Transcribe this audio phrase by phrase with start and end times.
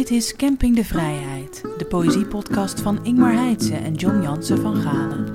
[0.00, 5.26] Dit is Camping de Vrijheid, de poëziepodcast van Ingmar Heitse en John Jansen van Galen.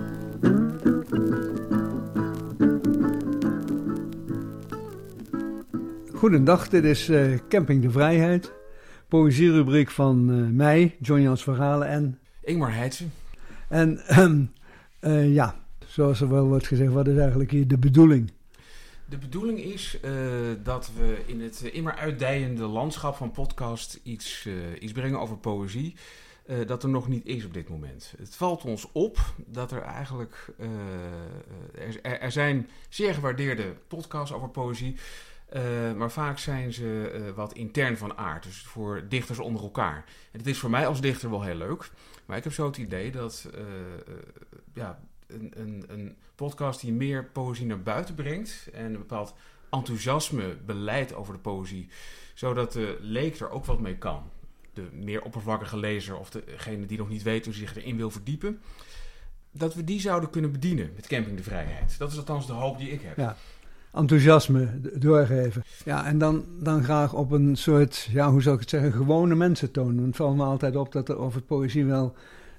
[6.13, 8.53] Goedendag, dit is uh, Camping de Vrijheid.
[9.07, 12.19] Poëzierubriek van uh, mij, John Jans van Galen en...
[12.41, 13.05] Ingmar Heitse.
[13.69, 13.99] En
[15.01, 15.55] uh, ja,
[15.85, 18.31] zoals er wel wordt gezegd, wat is eigenlijk hier de bedoeling?
[19.07, 20.11] De bedoeling is uh,
[20.63, 25.95] dat we in het immer uitdijende landschap van podcast iets, uh, iets brengen over poëzie.
[26.65, 28.13] Dat er nog niet is op dit moment.
[28.17, 30.53] Het valt ons op dat er eigenlijk.
[31.73, 34.95] er, er, zijn zeer gewaardeerde podcasts over poëzie.
[35.95, 38.43] maar vaak zijn ze wat intern van aard.
[38.43, 40.03] Dus voor dichters onder elkaar.
[40.31, 41.89] En het is voor mij als dichter wel heel leuk.
[42.25, 43.49] Maar ik heb zo het idee dat.
[44.73, 49.33] ja, een, een, een podcast die meer poëzie naar buiten brengt en een bepaald
[49.69, 51.87] enthousiasme beleid over de poëzie,
[52.33, 54.23] zodat de leek er ook wat mee kan.
[54.73, 58.59] De meer oppervlakkige lezer of degene die nog niet weet hoe zich erin wil verdiepen,
[59.51, 61.97] dat we die zouden kunnen bedienen met Camping de Vrijheid.
[61.97, 63.17] Dat is althans de hoop die ik heb.
[63.17, 63.35] Ja,
[63.93, 65.63] enthousiasme doorgeven.
[65.85, 69.35] Ja, en dan, dan graag op een soort, ja, hoe zou ik het zeggen, gewone
[69.35, 69.97] mensentoon.
[69.97, 72.15] Het valt me altijd op dat er over poëzie wel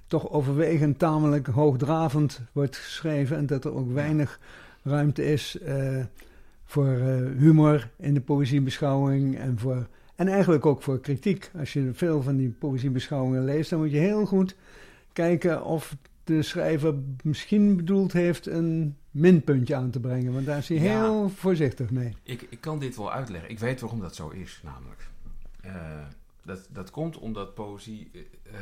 [0.06, 4.40] toch overwegend tamelijk hoogdravend wordt geschreven en dat er ook weinig
[4.82, 6.04] ruimte is uh,
[6.64, 11.50] voor uh, humor in de poëziebeschouwing en, voor, en eigenlijk ook voor kritiek.
[11.58, 14.56] Als je veel van die poëziebeschouwingen leest, dan moet je heel goed
[15.12, 20.68] kijken of de schrijver misschien bedoeld heeft een minpuntje aan te brengen, want daar is
[20.68, 22.16] hij ja, heel voorzichtig mee.
[22.22, 23.50] Ik, ik kan dit wel uitleggen.
[23.50, 25.08] Ik weet waarom dat zo is, namelijk.
[25.64, 25.72] Uh,
[26.46, 28.52] dat, dat komt omdat poëzie uh,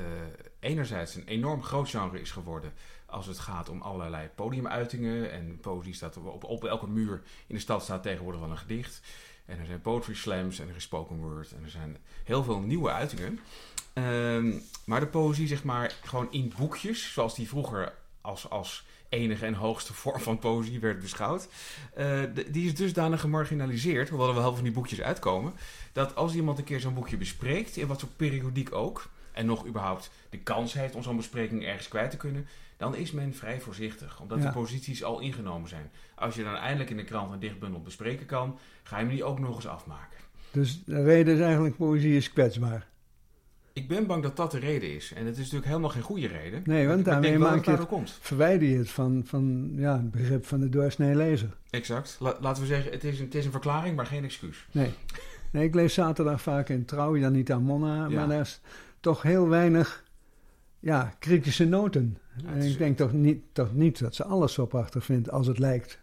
[0.60, 2.72] enerzijds een enorm groot genre is geworden
[3.06, 5.30] als het gaat om allerlei podiumuitingen.
[5.30, 9.00] En poëzie staat op, op elke muur in de stad staat tegenwoordig wel een gedicht.
[9.44, 12.60] En er zijn poetry slams en er is spoken word en er zijn heel veel
[12.60, 13.38] nieuwe uitingen.
[13.94, 19.46] Um, maar de poëzie, zeg maar, gewoon in boekjes, zoals die vroeger als, als enige
[19.46, 21.48] en hoogste vorm van poëzie werd beschouwd.
[21.98, 22.20] Uh,
[22.50, 25.52] die is dusdanig gemarginaliseerd, hoewel er wel heel veel van die boekjes uitkomen,
[25.94, 29.66] dat als iemand een keer zo'n boekje bespreekt, in wat voor periodiek ook, en nog
[29.66, 32.46] überhaupt de kans heeft om zo'n bespreking ergens kwijt te kunnen,
[32.76, 34.46] dan is men vrij voorzichtig, omdat ja.
[34.46, 35.90] de posities al ingenomen zijn.
[36.14, 39.24] Als je dan eindelijk in de krant een dichtbundel bespreken kan, ga je hem die
[39.24, 40.18] ook nog eens afmaken.
[40.50, 42.86] Dus de reden is eigenlijk, poëzie is kwetsbaar.
[43.72, 45.12] Ik ben bang dat dat de reden is.
[45.12, 46.62] En het is natuurlijk helemaal geen goede reden.
[46.64, 48.18] Nee, want daarmee maak je het, komt.
[48.20, 51.56] verwijder je het van, van ja, het begrip van de doorsnee lezer.
[51.70, 52.16] Exact.
[52.20, 54.66] La, laten we zeggen, het is, een, het is een verklaring, maar geen excuus.
[54.72, 54.90] Nee.
[55.54, 58.08] Nee, ik lees zaterdag vaak in Trouw, Janita Monna, ja.
[58.08, 58.60] maar daar is
[59.00, 60.04] toch heel weinig
[60.80, 62.18] ja, kritische noten.
[62.36, 65.46] Ja, en ik denk toch niet, toch niet dat ze alles zo prachtig vindt als
[65.46, 65.98] het lijkt.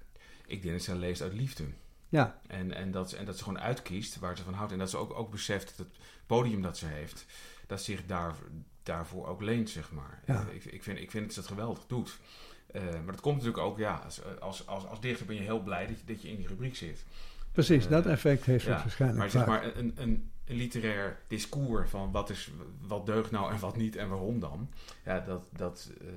[0.46, 1.64] Ik denk dat ze leest uit liefde.
[2.10, 2.40] Ja.
[2.48, 4.72] En, en, dat, en dat ze gewoon uitkiest waar ze van houdt.
[4.72, 7.26] En dat ze ook, ook beseft dat het podium dat ze heeft
[7.72, 8.36] dat zich daar,
[8.84, 10.22] daarvoor ook leent, zeg maar.
[10.26, 10.48] Ja.
[10.54, 12.18] ik, ik, vind, ik vind dat ze dat geweldig doet.
[12.76, 15.62] Uh, maar dat komt natuurlijk ook, ja, als, als, als, als dichter ben je heel
[15.62, 17.06] blij dat je, dat je in die rubriek zit.
[17.52, 19.20] Precies, dat effect heeft het waarschijnlijk.
[19.20, 22.52] Maar zeg maar een, een, een literair discours van wat, is,
[22.82, 24.70] wat deugt nou en wat niet en waarom dan.
[25.06, 26.10] Ja, dat, dat, uh,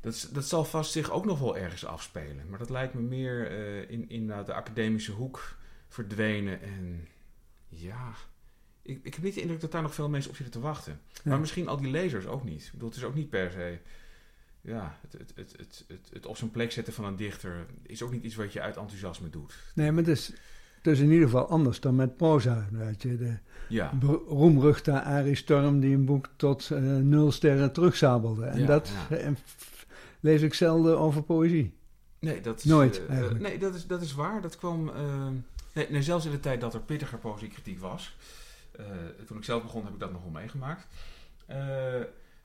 [0.00, 2.48] dat, dat zal vast zich ook nog wel ergens afspelen.
[2.48, 3.50] Maar dat lijkt me meer
[3.90, 5.56] in, in de academische hoek
[5.88, 7.08] verdwenen en
[7.68, 8.14] ja
[8.82, 11.00] ik, ik heb niet de indruk dat daar nog veel mensen op zitten te wachten.
[11.12, 11.20] Ja.
[11.24, 12.64] Maar misschien al die lezers ook niet.
[12.64, 13.78] Ik bedoel, het is ook niet per se.
[14.64, 18.02] Ja, het, het, het, het, het, het op zijn plek zetten van een dichter is
[18.02, 19.54] ook niet iets wat je uit enthousiasme doet.
[19.74, 20.32] Nee, maar het is,
[20.82, 22.66] is in ieder geval anders dan met proza.
[22.70, 23.92] Weet je, de ja.
[24.28, 28.44] roemruchte Arie Storm die een boek tot uh, nul sterren terugzabelde.
[28.44, 29.16] En Ja, dat ja.
[29.16, 29.30] eh,
[30.20, 31.74] lees ik zelden over poëzie.
[32.18, 34.40] Nee, dat is, Nooit, eh, nee, dat is, dat is waar.
[34.40, 34.88] Dat kwam.
[34.88, 35.28] eh,
[35.72, 38.16] nee, nee, zelfs in de tijd dat er pittiger poëziekritiek was.
[38.72, 38.84] Eh,
[39.26, 40.86] toen ik zelf begon, heb ik dat nog wel meegemaakt.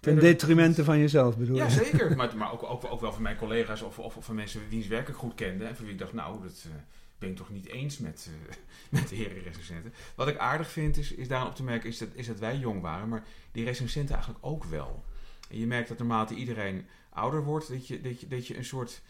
[0.07, 1.71] Ten en detrimente van jezelf bedoel Ja, je?
[1.71, 2.15] zeker.
[2.17, 4.87] Maar, maar ook, ook, ook wel van mijn collega's of, of, of van mensen wiens
[4.87, 5.65] werk ik goed kende.
[5.65, 6.71] En van wie ik dacht, nou, dat eh,
[7.17, 8.55] ben ik toch niet eens met, eh,
[8.99, 9.93] met de heren recensenten.
[10.15, 12.57] Wat ik aardig vind, is, is daaraan op te merken, is dat, is dat wij
[12.57, 13.09] jong waren.
[13.09, 15.03] Maar die recensenten eigenlijk ook wel.
[15.49, 18.65] En je merkt dat naarmate iedereen ouder wordt, dat je, dat je, dat je een
[18.65, 19.01] soort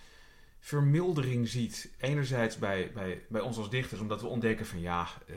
[0.60, 1.90] vermildering ziet.
[2.00, 5.36] Enerzijds bij, bij, bij ons als dichters, omdat we ontdekken van ja, eh,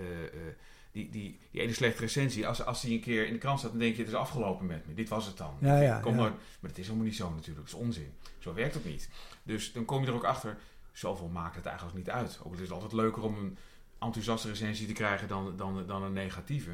[0.93, 3.71] die, die, die ene slechte recensie, als, als die een keer in de krant staat,
[3.71, 4.95] dan denk je het is afgelopen met me.
[4.95, 5.55] Dit was het dan.
[5.61, 6.21] Ja, ja, Ik kom ja.
[6.21, 7.67] nooit- maar het is helemaal niet zo natuurlijk.
[7.69, 8.13] Het is onzin.
[8.39, 9.09] Zo werkt het niet.
[9.43, 10.59] Dus dan kom je er ook achter,
[10.93, 12.41] zoveel maakt het eigenlijk niet uit.
[12.45, 13.57] Ook het is altijd leuker om een
[13.99, 16.71] enthousiaste recensie te krijgen dan, dan, dan een negatieve.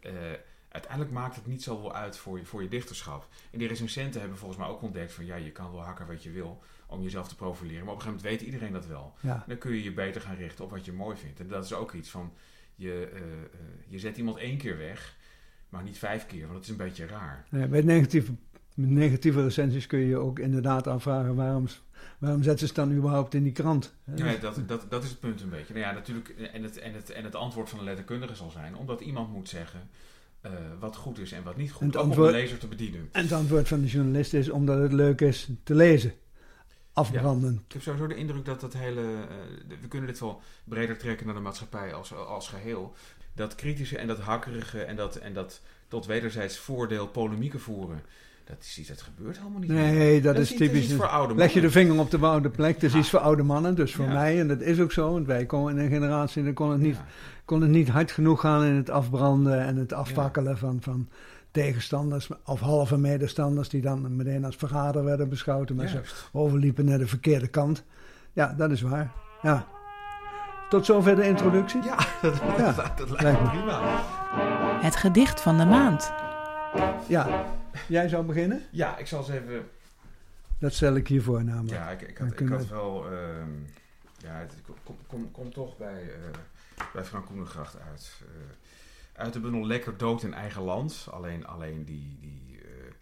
[0.00, 0.12] Eh,
[0.68, 3.28] uiteindelijk maakt het niet zoveel uit voor je, voor je dichterschap.
[3.50, 6.22] En die recensenten hebben volgens mij ook ontdekt van ja, je kan wel hakken wat
[6.22, 7.84] je wil om jezelf te profileren.
[7.84, 9.14] Maar op een gegeven moment weet iedereen dat wel.
[9.20, 9.44] Ja.
[9.46, 11.40] Dan kun je je beter gaan richten op wat je mooi vindt.
[11.40, 12.32] En dat is ook iets van,
[12.82, 13.24] je, eh, eh,
[13.86, 15.20] je zet iemand één keer weg.
[15.68, 17.46] maar niet vijf keer, want dat is een beetje raar.
[17.50, 18.32] Nee, bij negatieve,
[18.74, 21.66] negatieve recensies kun je je ook inderdaad afvragen waarom,
[22.18, 23.94] waarom zetten ze het dan überhaupt in die krant?
[24.14, 25.74] Ja, dat, dat, dat is het punt een beetje.
[25.74, 28.76] Nou ja, natuurlijk, en het, en, het, en het antwoord van de letterkundige zal zijn,
[28.76, 29.80] omdat iemand moet zeggen
[30.46, 30.50] uh,
[30.80, 33.08] wat goed is en wat niet goed, antwoord, om de lezer te bedienen.
[33.12, 36.12] En het antwoord van de journalist is omdat het leuk is te lezen.
[36.92, 37.62] Afbranden.
[37.66, 39.00] ik heb sowieso de indruk dat dat hele.
[39.00, 42.94] Uh, we kunnen dit wel breder trekken naar de maatschappij als, als geheel.
[43.34, 48.02] Dat kritische en dat hakkerige en dat, en dat tot wederzijds voordeel polemieken voeren.
[48.44, 49.70] Dat is iets dat gebeurt helemaal niet.
[49.70, 50.84] Nee, dat, is, typisch.
[50.84, 51.36] Iets voor oude mannen.
[51.36, 52.80] Leg je de vinger op de oude plek.
[52.80, 53.74] Dat is iets voor oude mannen.
[53.74, 55.12] Dus voor mij, en dat is ook zo.
[55.12, 56.44] Want wij komen in een generatie.
[56.44, 56.96] Dan kon het niet,
[57.44, 61.08] kon het niet hard genoeg gaan in het afbranden en het afvakkelen van, van
[61.52, 63.68] tegenstanders of halve medestanders.
[63.68, 65.70] Die dan meteen als verrader werden beschouwd.
[65.70, 66.00] Maar ze
[66.32, 67.84] overliepen naar de verkeerde kant.
[68.32, 69.12] Ja, dat is waar.
[69.42, 69.66] Ja.
[70.68, 71.82] Tot zover de introductie?
[71.82, 74.02] Ja, dat, ja, dat lijkt me prima.
[74.80, 76.12] Het gedicht van de maand.
[77.08, 77.44] Ja,
[77.88, 78.62] jij zou beginnen?
[78.70, 79.68] Ja, ik zal eens even...
[80.58, 81.72] Dat stel ik hiervoor namelijk.
[81.72, 83.12] Ja, ik, ik, had, ik had wel...
[83.12, 83.18] Uh,
[84.18, 84.54] ja, het
[84.84, 86.10] komt kom, kom toch bij, uh,
[86.92, 88.20] bij Frank Koenengracht uit.
[88.22, 88.28] Uh,
[89.12, 91.06] uit de bundel Lekker dood in eigen land.
[91.10, 92.92] Alleen, alleen die, die, uh,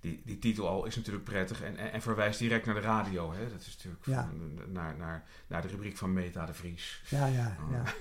[0.00, 3.32] die, die titel al is natuurlijk prettig en, en, en, verwijst direct naar de radio.
[3.32, 3.50] Hè?
[3.50, 4.28] Dat is natuurlijk ja.
[4.28, 7.02] van, naar, naar, naar de rubriek van Meta de Vries.
[7.08, 7.82] Ja, ja, ja.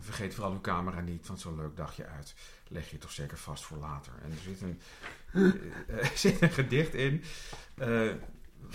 [0.00, 2.34] Vergeet vooral uw camera niet, want zo'n leuk dagje uit
[2.68, 4.12] leg je toch zeker vast voor later.
[4.22, 4.80] En er zit een,
[5.32, 7.22] uh, zit een gedicht in,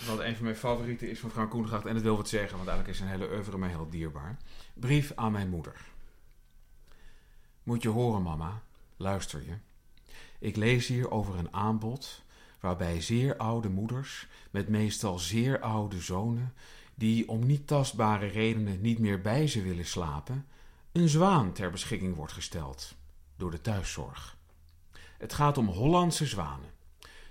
[0.06, 1.86] wat een van mijn favorieten is van Frank Koengracht.
[1.86, 4.36] En dat wil wat zeggen, want eigenlijk is zijn hele oeuvre mij heel dierbaar.
[4.74, 5.74] Brief aan mijn moeder.
[7.68, 8.62] Moet je horen, mama,
[8.96, 9.56] luister je.
[10.38, 12.22] Ik lees hier over een aanbod
[12.60, 16.54] waarbij zeer oude moeders met meestal zeer oude zonen,
[16.94, 20.46] die om niet tastbare redenen niet meer bij ze willen slapen,
[20.92, 22.94] een zwaan ter beschikking wordt gesteld
[23.36, 24.36] door de thuiszorg.
[25.18, 26.70] Het gaat om Hollandse zwanen.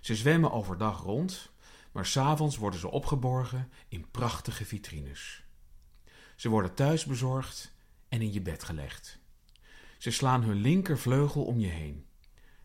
[0.01, 1.50] Ze zwemmen overdag rond,
[1.92, 5.44] maar s'avonds worden ze opgeborgen in prachtige vitrines.
[6.36, 7.74] Ze worden thuis bezorgd
[8.10, 9.19] en in je bed gelegd.
[9.98, 12.06] Ze slaan hun linkervleugel om je heen.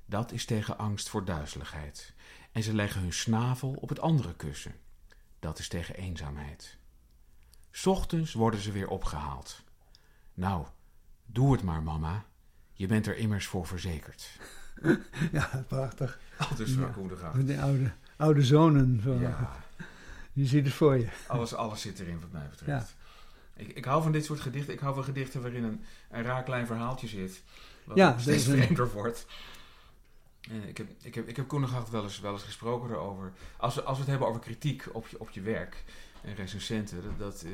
[0.06, 2.14] Dat is tegen angst voor duizeligheid.
[2.52, 4.74] En ze leggen hun snavel op het andere kussen.
[5.38, 6.78] Dat is tegen eenzaamheid.
[7.84, 9.62] Ochtends worden ze weer opgehaald.
[10.34, 10.66] Nou,
[11.26, 12.24] doe het maar, mama.
[12.72, 14.38] Je bent er immers voor verzekerd.
[15.32, 16.20] ja, prachtig.
[16.38, 17.42] Altijd zo ja.
[17.42, 19.00] De oude, oude zonen.
[19.02, 19.14] Zo.
[19.20, 19.64] Ja.
[20.32, 21.08] Je ziet het voor je.
[21.26, 22.88] Alles, alles zit erin wat mij betreft.
[22.88, 23.01] Ja.
[23.56, 24.74] Ik, ik hou van dit soort gedichten.
[24.74, 27.42] Ik hou van gedichten waarin een, een raar klein verhaaltje zit.
[27.84, 29.26] Wat ja, steeds vreemder wordt.
[30.50, 33.32] En ik heb, ik heb, ik heb Koenighacht wel eens, wel eens gesproken erover.
[33.56, 35.84] Als we, als we het hebben over kritiek op je, op je werk
[36.22, 37.02] en recensenten.
[37.02, 37.52] Dat, dat uh,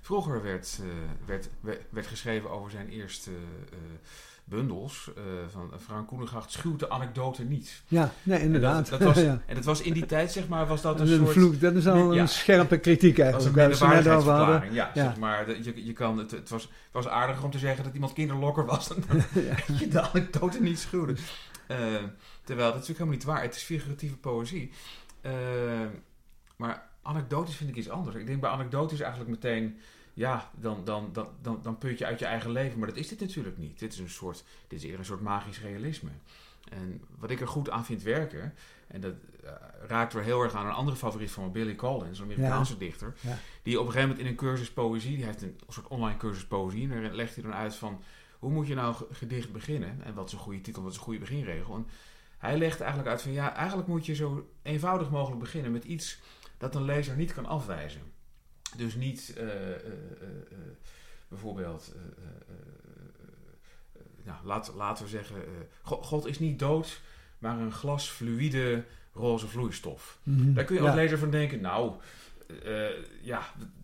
[0.00, 0.92] vroeger werd, uh,
[1.24, 1.48] werd,
[1.90, 3.30] werd, geschreven over zijn eerste
[4.48, 7.82] bundels uh, van Frank Koenengracht schuwt de anekdote niet.
[7.88, 8.88] Ja, nee, inderdaad.
[8.88, 11.18] Dat, dat was, En dat was in die tijd, zeg maar, was dat een, een
[11.18, 11.32] soort...
[11.32, 13.56] Vloek, dat is al een scherpe kritiek eigenlijk.
[13.56, 15.04] Dat was een minderwaardigheidsverklaring, ja, ja.
[15.04, 15.62] Zeg maar.
[15.62, 18.88] Je, je kan, het, het, was, was aardiger om te zeggen dat iemand kinderlokker was
[18.88, 19.02] dan
[19.66, 21.12] dat je de anekdote niet schuwde.
[21.12, 21.76] Uh,
[22.44, 23.42] terwijl, dat is natuurlijk helemaal niet waar.
[23.42, 24.70] Het is figuratieve poëzie.
[25.22, 25.32] Uh,
[26.56, 28.16] maar anekdotisch vind ik iets anders.
[28.16, 29.78] Ik denk bij anekdotisch eigenlijk meteen
[30.16, 32.78] ja, dan, dan, dan, dan, dan put je uit je eigen leven.
[32.78, 33.78] Maar dat is dit natuurlijk niet.
[33.78, 36.10] Dit is een soort, dit is eerder een soort magisch realisme.
[36.70, 38.54] En wat ik er goed aan vind werken,
[38.86, 39.50] en dat uh,
[39.86, 43.14] raakt er heel erg aan een andere favoriet van me, Billy Collins, een Amerikaanse dichter,
[43.62, 46.46] die op een gegeven moment in een cursus poëzie, die heeft een soort online cursus
[46.46, 48.02] poëzie, en daar legt hij dan uit van,
[48.38, 50.02] hoe moet je nou gedicht beginnen?
[50.04, 51.74] En wat is een goede titel, wat is een goede beginregel?
[51.74, 51.86] En
[52.38, 56.18] hij legt eigenlijk uit van, ja, eigenlijk moet je zo eenvoudig mogelijk beginnen met iets
[56.58, 58.14] dat een lezer niet kan afwijzen.
[58.76, 59.50] Dus niet uh, uh,
[61.28, 61.94] bijvoorbeeld,
[64.24, 65.36] nou, laat, laten we zeggen,
[65.82, 67.00] God, God, is niet dood,
[67.38, 70.18] maar een glas fluïde roze vloeistof.
[70.22, 71.92] Mm Daar kun je als lezer van denken, nou,
[73.22, 73.42] ja,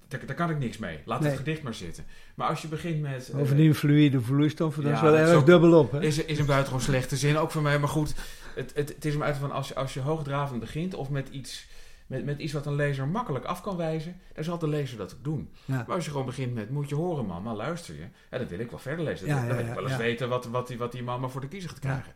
[0.08, 0.98] daar, daar, kan ik niks mee.
[1.04, 2.04] Laat het gedicht maar zitten.
[2.34, 3.28] Maar als je begint met...
[3.28, 5.92] Uh, Bovendien fluïde vloeistof, dat is wel erg dubbel op.
[5.92, 6.02] Hè?
[6.02, 7.78] Is, is een buitengewoon slechte zin, ook voor mij.
[7.78, 8.14] Maar goed,
[8.54, 11.28] het, het, het is hem uit van als je, als je hoogdravend begint of met
[11.28, 11.66] iets
[12.12, 15.14] met, met iets wat een lezer makkelijk af kan wijzen, dan zal de lezer dat
[15.14, 15.50] ook doen.
[15.66, 18.06] Maar als je gewoon begint met, moet je horen mama, luister je.
[18.30, 19.28] Ja, dan wil ik wel verder lezen.
[19.28, 21.70] dan wil ik wel eens weten wat, wat, die, wat die mama voor de kiezer
[21.70, 22.12] gaat krijgen.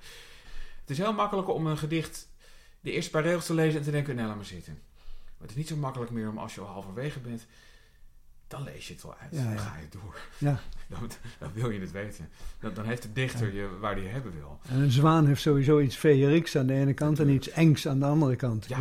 [0.81, 2.29] Het is heel makkelijk om een gedicht
[2.81, 4.79] de eerste paar regels te lezen en te denken, nee, laat maar zitten.
[5.15, 7.47] Maar het is niet zo makkelijk meer om als je al halverwege bent,
[8.49, 9.33] dan lees je het wel uit.
[9.33, 10.17] dan ga je door.
[10.39, 10.59] Ja.
[10.89, 12.29] Dan, dan, wil je het weten.
[12.61, 14.59] Dan, dan heeft de dichter je waar hij je hebben wil.
[14.69, 17.99] En een zwaan heeft sowieso iets feeriks aan de ene kant en iets engs aan
[17.99, 18.67] de andere kant.
[18.69, 18.79] Ja,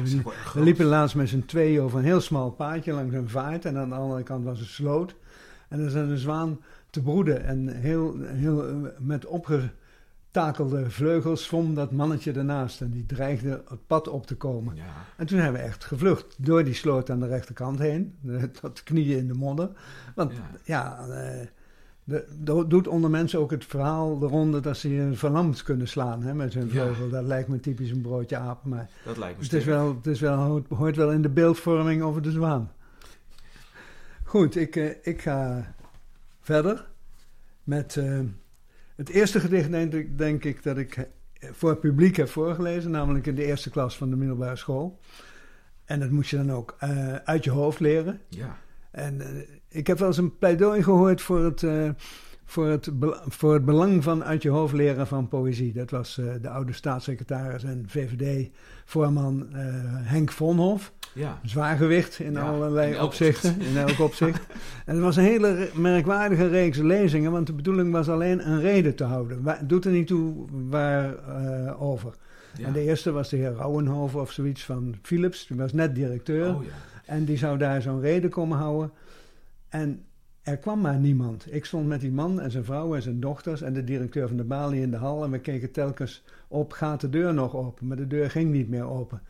[0.54, 3.66] we liepen laatst met z'n tweeën over een heel smal paadje langs een vaart.
[3.66, 5.16] En aan de andere kant was een sloot.
[5.70, 7.46] En er zat een zwaan te broeden.
[7.46, 9.72] En heel, heel met opge
[10.36, 14.76] takelde vleugels zwom dat mannetje ernaast en die dreigde het pad op te komen.
[14.76, 14.84] Ja.
[15.18, 18.84] En toen hebben we echt gevlucht door die sloot aan de rechterkant heen, eh, tot
[18.84, 19.70] knieën in de modder.
[20.16, 20.38] Want Ja.
[20.64, 21.48] ja, eh,
[22.04, 25.88] de, do- doet onder mensen ook het verhaal de ronde dat ze je verlamd kunnen
[25.88, 26.70] slaan hè, met hun Ja.
[26.72, 27.10] vleugel.
[27.10, 30.08] Dat lijkt me typisch een broodje aap, maar Dat lijkt me het, is wel, het
[30.08, 32.72] is wel, hoort, hoort wel in de beeldvorming over de zwaan.
[34.24, 35.74] Goed, ik, eh, ik ga
[36.42, 36.88] verder
[37.64, 37.98] met
[38.96, 41.08] het eerste gedicht, denk ik, denk ik dat ik
[41.52, 45.00] voor het publiek heb voorgelezen, namelijk in de eerste klas van de middelbare school.
[45.86, 48.22] En dat moet je dan ook eh, uit je hoofd leren.
[48.28, 48.58] Ja.
[48.92, 49.28] En eh,
[49.68, 51.90] ik heb wel eens een pleidooi gehoord voor het, eh,
[52.46, 52.92] voor, het
[53.28, 55.74] voor het belang van uit je hoofd leren van poëzie.
[55.74, 59.48] Dat was de oude staatssecretaris en VVD-voorman
[60.04, 60.94] Henk Vonhof.
[61.16, 61.40] Ja.
[61.44, 63.62] Een zwaargewicht in Ja, allerlei in opzichten.
[63.62, 64.46] In elk opzicht.
[64.86, 68.96] en het was een hele merkwaardige reeks lezingen, want de bedoeling was alleen een reden
[68.96, 69.44] te houden.
[69.44, 71.76] Wa- doet er niet toe waarover.
[71.80, 72.14] over.
[72.58, 72.66] Ja.
[72.68, 75.48] En de eerste was de heer Rauwenhoven of zoiets van Philips.
[75.48, 76.56] Die was net directeur.
[76.56, 76.70] Oh ja.
[77.06, 78.92] En die zou daar zo'n reden komen houden.
[79.70, 80.04] En
[80.42, 81.46] er kwam maar niemand.
[81.54, 84.38] Ik stond met die man en zijn vrouw en zijn dochters en de directeur van
[84.38, 85.24] de balie in de hal.
[85.24, 87.88] En we keken telkens op, gaat de deur nog open?
[87.88, 89.22] Maar de deur ging niet meer open.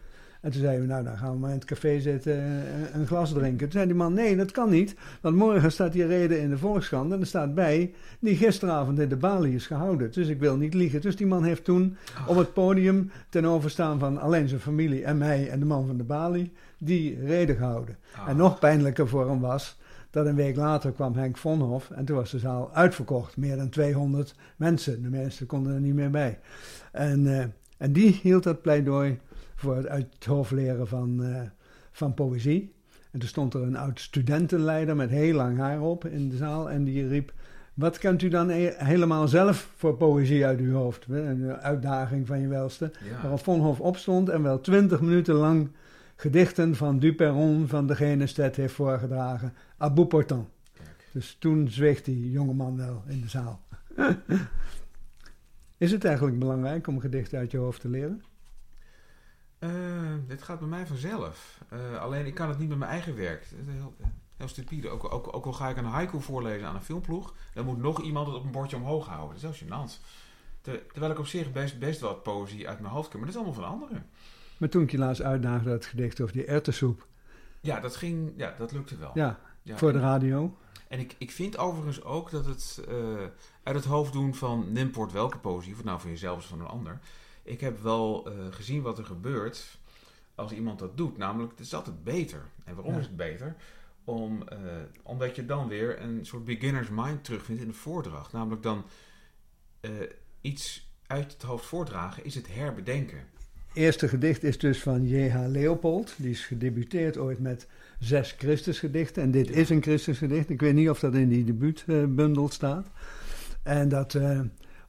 [0.46, 2.38] En toen zeiden we, nou dan gaan we maar in het café zitten
[2.94, 3.58] en een glas drinken.
[3.58, 4.96] Toen zei die man, nee dat kan niet.
[5.22, 7.94] Want morgen staat die reden in de Volkskrant en er staat bij...
[8.20, 10.12] die gisteravond in de balie is gehouden.
[10.12, 11.02] Dus ik wil niet liegen.
[11.02, 11.98] Dus die man heeft toen
[12.28, 15.98] op het podium ten overstaan van alleen zijn familie en mij en de man van
[15.98, 16.52] de balie...
[16.78, 17.98] die reden gehouden.
[18.28, 22.16] En nog pijnlijker voor hem was dat een week later kwam Henk Vonhof en toen
[22.16, 23.38] was de zaal uitverkocht.
[23.38, 25.02] Meer dan 200 mensen.
[25.02, 26.40] De meesten konden er niet meer bij.
[26.92, 27.46] En, eh,
[27.78, 29.20] en die hield dat pleidooi
[29.56, 31.42] voor het uit het hoofd leren van, eh,
[31.92, 32.74] van poëzie.
[33.12, 36.70] En toen stond er een oud studentenleider met heel lang haar op in de zaal
[36.70, 37.34] en die riep...
[37.74, 41.06] Wat kent u dan e- helemaal zelf voor poëzie uit uw hoofd?
[41.10, 42.92] Een uitdaging van je welste.
[43.10, 43.22] Ja.
[43.22, 45.70] Waarop Vonhof opstond en wel twintig minuten lang
[46.16, 49.54] gedichten van Duperron van de Genestet heeft voorgedragen.
[49.82, 50.48] à bout portant.
[51.12, 53.62] Dus toen zweeg die jongeman wel in de zaal.
[55.78, 58.22] Is het eigenlijk belangrijk om gedichten uit je hoofd te leren?
[59.60, 59.70] Eh,
[60.28, 61.62] dit gaat bij mij vanzelf.
[61.70, 63.46] Eh, alleen ik kan het niet met mijn eigen werk.
[63.66, 63.94] Heel,
[64.38, 64.90] heel stupide.
[64.90, 68.02] Ook, ook, ook al ga ik een haiku voorlezen aan een filmploeg, dan moet nog
[68.02, 69.42] iemand het op een bordje omhoog houden.
[69.42, 70.00] Dat is heel gênant.
[70.62, 73.38] Ter- terwijl ik op zich best, best wat poëzie uit mijn hoofd kan, maar dat
[73.38, 74.10] is allemaal van anderen.
[74.58, 77.08] Maar toen ik je laatst uitdaagde dat gedicht over die erwtensoep.
[77.62, 79.12] Ja, dat ging, ja, dat lukte wel.
[79.14, 80.58] Ja, Ja, voor de radio.
[80.88, 82.96] En ik, ik vind overigens ook dat het eh,
[83.64, 86.50] uit het hoofd doen van Nimport welke poëzie, of het nou van jezelf is of
[86.50, 87.00] van een ander.
[87.46, 89.78] Ik heb wel eh, gezien wat er gebeurt
[90.36, 91.18] als iemand dat doet.
[91.18, 92.42] Namelijk, het is altijd beter.
[92.64, 93.00] En waarom Ja.
[93.00, 93.56] is het beter?
[94.04, 94.58] Om, eh,
[95.04, 98.32] omdat je dan weer een soort beginner's mind terugvindt in de voordracht.
[98.34, 98.86] Namelijk dan
[99.82, 99.92] eh,
[100.42, 103.18] iets uit het hoofd voordragen is het herbedenken.
[103.74, 105.46] eerste gedicht is dus van J.H.
[105.48, 106.14] Leopold.
[106.18, 107.68] Die is gedebuteerd ooit met
[108.00, 109.24] zes Christusgedichten.
[109.24, 109.54] En dit Ja.
[109.54, 110.50] is een Christusgedicht.
[110.50, 112.88] Ik weet niet of dat in die debuutbundel staat.
[113.64, 114.18] En dat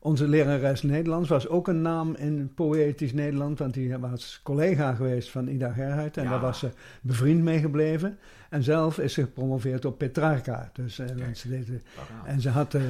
[0.06, 3.58] onze lerares Nederlands was ook een naam in poëtisch Nederland.
[3.58, 6.16] Want die was collega geweest van Ida Gerhardt.
[6.16, 6.30] En Ja.
[6.30, 6.68] daar was ze
[7.02, 8.18] bevriend mee gebleven.
[8.50, 10.70] En zelf is ze gepromoveerd op Petrarca.
[10.72, 11.18] Dus, eh, Kijk.
[11.20, 12.26] want ze deed, Waaraan?
[12.26, 12.82] en ze had eh,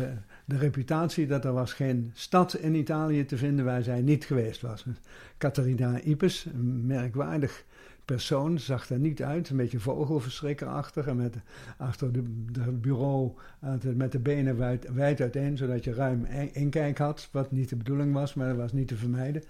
[0.45, 4.61] de reputatie dat er was geen stad in Italië te vinden waar zij niet geweest
[4.63, 4.85] was.
[5.39, 7.65] Catharina Ipes, een merkwaardig
[8.07, 9.49] persoon, zag er niet uit.
[9.49, 11.37] Een beetje vogelverschrikkerachtig en met
[11.77, 12.23] achter de
[12.73, 13.33] bureau
[13.95, 17.77] met de benen wijd, wijd uiteen, zodat je ruim in- inkijk had, wat niet de
[17.77, 19.43] bedoeling was, maar dat was niet te vermijden.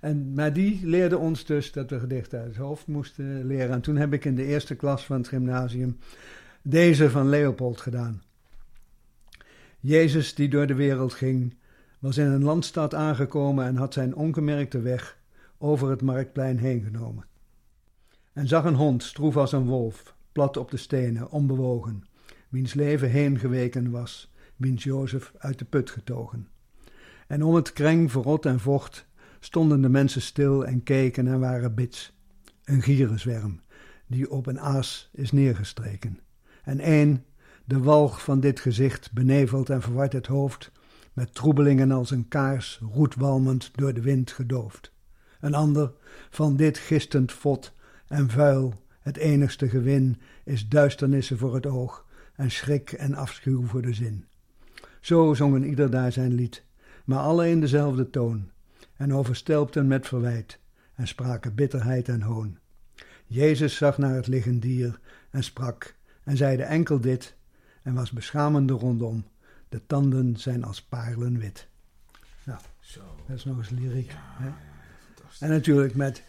[0.00, 3.70] En, maar die leerde ons dus dat we gedichten uit het hoofd moesten leren.
[3.70, 5.98] En toen heb ik in de eerste klas van het gymnasium
[6.62, 8.22] deze van Leopold gedaan.
[9.80, 11.54] Jezus die door de wereld ging,
[11.98, 15.18] was in een landstad aangekomen en had zijn ongemerkte weg
[15.58, 17.24] over het marktplein heen genomen.
[18.34, 22.04] En zag een hond, stroef als een wolf, plat op de stenen, onbewogen,
[22.48, 26.48] wiens leven heengeweken was, wiens Jozef uit de put getogen.
[27.26, 29.06] En om het kreng verrot en vocht
[29.40, 32.16] stonden de mensen stil en keken en waren bits.
[32.64, 33.60] Een gierenzwerm,
[34.06, 36.20] die op een aas is neergestreken.
[36.62, 37.24] En één,
[37.64, 40.72] de walg van dit gezicht benevelt en verward het hoofd,
[41.12, 44.92] met troebelingen als een kaars roetwalmend door de wind gedoofd.
[45.40, 45.92] Een ander,
[46.30, 47.73] van dit gistend vod
[48.08, 53.82] en vuil, het enigste gewin, is duisternissen voor het oog en schrik en afschuw voor
[53.82, 54.24] de zin.
[55.00, 56.64] Zo zongen ieder daar zijn lied,
[57.04, 58.50] maar alle in dezelfde toon,
[58.96, 60.58] en overstelpten met verwijt,
[60.94, 62.58] en spraken bitterheid en hoon.
[63.26, 65.94] Jezus zag naar het liggend dier en sprak,
[66.24, 67.36] en zeide enkel dit,
[67.82, 69.24] en was beschamende rondom.
[69.68, 71.68] De tanden zijn als paarlen wit.
[72.44, 73.00] Nou, Zo.
[73.26, 74.10] Dat is nog eens lyriek.
[74.10, 74.46] Ja, hè?
[74.46, 74.56] ja.
[75.38, 76.22] En natuurlijk met,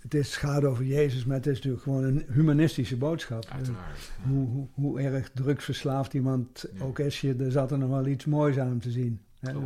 [0.00, 3.44] het is, gaat over Jezus, maar het is natuurlijk gewoon een humanistische boodschap.
[3.52, 4.10] Uiteraard.
[4.22, 4.28] ja.
[4.30, 6.84] Hoe, hoe, hoe erg drugsverslaafd iemand Ja.
[6.84, 9.20] ook is, je, er zat er nog wel iets moois aan hem te zien.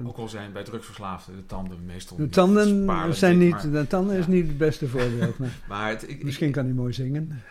[0.06, 3.70] Ook al zijn bij drugsverslaafden de tanden meestal De niet tanden spaarlijk zijn niet, maar-
[3.70, 5.38] de tanden is niet het beste voorbeeld.
[5.40, 7.42] Maar Maar het, ik, ik- misschien kan hij mooi zingen.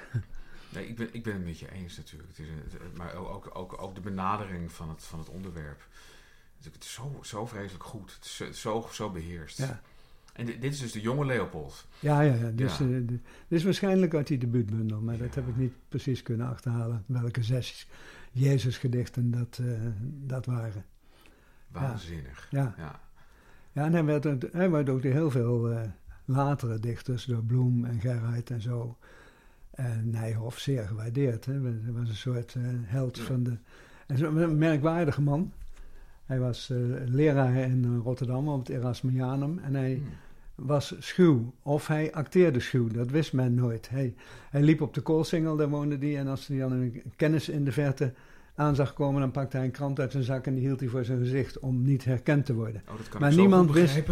[0.74, 2.29] Nee, ik ben, ik ben het met je eens natuurlijk.
[2.29, 2.45] Het is
[2.79, 5.88] een, maar ook, ook, ook de benadering van het, van het onderwerp.
[6.63, 8.13] Het is zo, zo vreselijk goed.
[8.15, 9.57] Het is zo, zo, zo beheerst.
[9.57, 9.81] Ja,
[10.39, 11.88] En dit, dit is dus de jonge Leopold.
[12.00, 12.34] ja, ja.
[12.34, 12.50] ja.
[12.50, 12.86] Dus, Ja.
[12.86, 17.03] eh, dit is waarschijnlijk uit die debuutbundel, maar dat heb ik niet precies kunnen achterhalen.
[17.05, 17.88] Welke zes
[18.31, 19.67] Jezusgedichten dat, eh,
[20.25, 20.86] dat waren.
[21.72, 22.48] Waanzinnig.
[22.51, 22.74] Ja.
[22.77, 23.00] Ja.
[23.72, 25.81] Ja, en hij werd, ook- hij werd ook door heel veel eh,
[26.25, 28.98] latere dichters, door Bloem en Gerheid en zo,
[29.72, 31.46] en Nijhoff, zeer gewaardeerd.
[31.46, 31.53] Hè.
[31.62, 33.58] Hij was een soort eh, held van de...
[34.08, 35.51] Een merkwaardige man.
[36.25, 40.01] Hij was eh, leraar in eh, Rotterdam op het Erasmianum en hij Hm.
[40.61, 41.53] Was schuw.
[41.63, 43.89] Of hij acteerde schuw, dat wist men nooit.
[43.89, 44.15] Hij,
[44.49, 46.17] hij liep op de koolsingel, daar woonde hij.
[46.17, 48.13] En als hij dan een kennis in de verte
[48.55, 50.89] aan zag komen, dan pakte hij een krant uit zijn zak en die hield hij
[50.89, 52.81] voor zijn gezicht om niet herkend te worden.
[52.89, 54.01] Oh, dat kan Maar ik niemand wist-.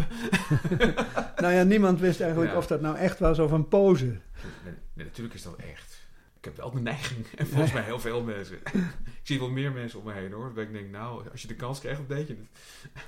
[1.41, 2.57] Nou ja, niemand wist eigenlijk Ja.
[2.57, 4.05] of dat nou echt was of een pose.
[4.05, 6.05] Nee, nee, natuurlijk is dat echt.
[6.37, 7.25] Ik heb wel de neiging.
[7.35, 8.57] En volgens mij heel veel mensen.
[8.73, 10.51] ik zie wel meer mensen om me heen hoor.
[10.55, 13.01] Dat ik denk, nou, als je de kans krijgt, dan deed je het.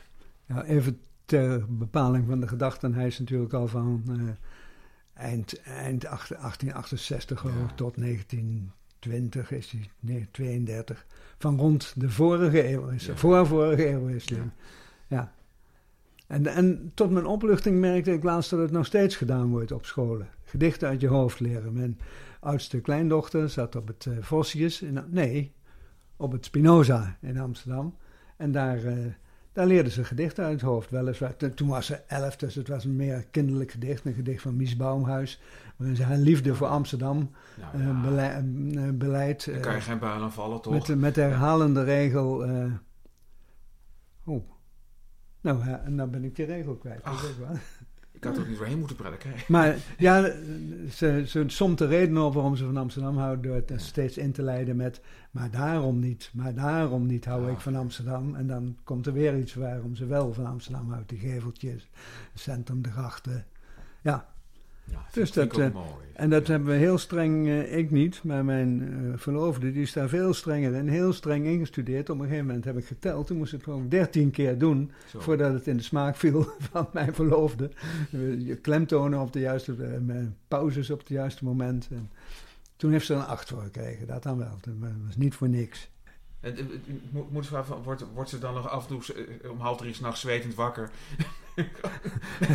[0.46, 1.00] Ja, even
[1.30, 2.94] ter bepaling van de gedachten.
[2.94, 7.76] Hij is natuurlijk al van eh, eind, eind acht- 1868 geloof ik Ja.
[7.76, 11.06] tot 1920 is hij, nee, 32.
[11.38, 13.16] Van rond de vorige eeuw is Ja.
[13.16, 14.38] voor vorige eeuw is hij.
[14.38, 14.54] Ja.
[15.08, 15.32] Ja.
[16.28, 19.86] En, en tot mijn opluchting merkte ik laatst dat het nog steeds gedaan wordt op
[19.86, 20.28] scholen.
[20.44, 21.74] Gedichten uit je hoofd leren.
[21.74, 22.00] Mijn
[22.40, 25.54] oudste kleindochter zat op het eh Vossius, in, nee,
[26.18, 27.96] op het Spinoza in Amsterdam.
[28.38, 28.98] En daar, eh,
[29.60, 30.90] daar leerde ze gedichten uit het hoofd.
[30.90, 34.06] Weliswaar, toen was ze elf, dus het was een meer kinderlijk gedicht.
[34.06, 35.42] Een gedicht van Mies Baumhuis.
[35.76, 37.32] Waarin ze haar liefde voor Amsterdam
[37.74, 38.44] Nou, eh, eh,
[38.94, 39.46] beleidt.
[39.46, 40.74] dan kan je eh, geen buil aan vallen, toch?
[40.88, 42.44] met, met de herhalende regel.
[44.26, 44.50] oh.
[45.42, 45.64] Nou,
[45.96, 47.04] dan ben ik die regel kwijt.
[47.04, 47.22] dat Ach.
[47.22, 47.58] weet ik wel.
[48.20, 48.98] Ik had er niet doorheen moeten.
[49.18, 49.48] Kijk.
[49.48, 50.22] Maar ja,
[50.92, 54.32] ze, ze somt de redenen op waarom ze van Amsterdam houdt door het steeds in
[54.32, 55.02] te leiden met
[55.32, 58.36] maar daarom niet, maar daarom niet hou ik van Amsterdam.
[58.36, 61.10] En dan komt er weer iets waarom ze wel van Amsterdam houdt.
[61.10, 61.90] Die geveltjes,
[62.32, 63.46] het centrum, de grachten.
[64.02, 64.28] Ja,
[64.92, 65.88] Ja, Dus dat, eh, mooi.
[66.14, 69.94] en dat hebben we heel streng, eh, ik niet, maar mijn eh, verloofde, die is
[69.94, 72.10] daar veel strenger in, heel streng ingestudeerd.
[72.10, 74.92] Op een gegeven moment heb ik geteld, toen moest ik het gewoon dertien keer doen
[75.08, 75.20] Zo.
[75.20, 77.72] voordat het in de smaak viel van mijn verloofde.
[78.38, 79.76] Je klemtonen op de juiste,
[80.48, 81.88] pauzes op het juiste moment.
[81.92, 82.10] En
[82.76, 84.58] toen heeft ze er een acht voor gekregen, dat dan wel.
[84.62, 84.74] Dat
[85.06, 85.90] was niet voor niks.
[86.40, 86.56] En,
[87.10, 89.16] moet, moet vragen, van, wordt, wordt ze dan nog af en toe
[89.50, 90.90] om half drie s'nachts zwetend wakker?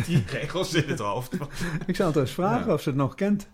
[0.05, 1.33] Die regels in het hoofd.
[1.87, 2.73] Ik zal het eens vragen Ja.
[2.73, 3.49] of ze het nog kent.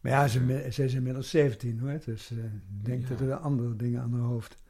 [0.00, 3.08] Maar ja, ze, ze is inmiddels 17 hoor, dus eh, ik denk Ja.
[3.08, 4.60] dat er andere dingen aan haar hoofd.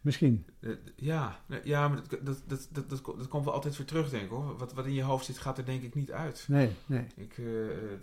[0.00, 0.46] Misschien.
[0.60, 3.86] Eh, ja, nee, ja, maar dat, dat, dat, dat, dat, dat komt wel altijd weer
[3.86, 4.56] terug, denk ik hoor.
[4.56, 6.44] Wat, wat in je hoofd zit, gaat er denk ik niet uit.
[6.48, 7.06] Nee, nee.
[7.16, 7.44] Ik, eh,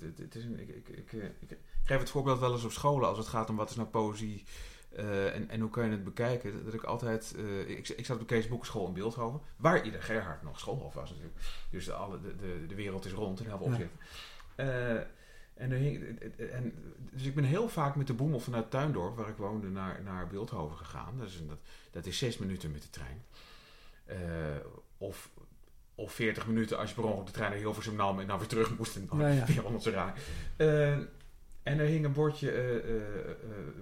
[0.01, 2.71] het, het is een, ik, ik, ik, eh, ik geef het voorbeeld wel eens op
[2.71, 4.43] scholen als het gaat om wat is nou poëzie
[4.89, 6.65] eh, en, en hoe kan je het bekijken.
[6.65, 10.03] Dat ik altijd, eh, ik, ik zat op de Kees Boekenschool in Beeldhoven, waar ieder
[10.03, 11.37] Gerhard nog schoolhof was natuurlijk.
[11.69, 13.87] Dus de, alle, de, de, de wereld is rond in heel veel Ja.
[14.55, 15.01] Eh,
[15.53, 16.73] en, hing, en,
[17.11, 20.27] dus ik ben heel vaak met de boemel vanuit Tuindorp, waar ik woonde, naar, naar
[20.27, 21.17] Beeldhoven gegaan.
[21.17, 21.59] Dat is, dat,
[21.91, 23.23] dat is zes minuten met de trein.
[24.97, 25.29] Of,
[25.95, 28.47] of 40 minuten als je per ongeluk de trein naar Hilversum nam en dan weer
[28.47, 28.95] terug moest.
[28.95, 29.45] En dan Ja, ja.
[30.57, 31.07] weer
[31.63, 33.33] en er hing een bordje eh, eh, eh,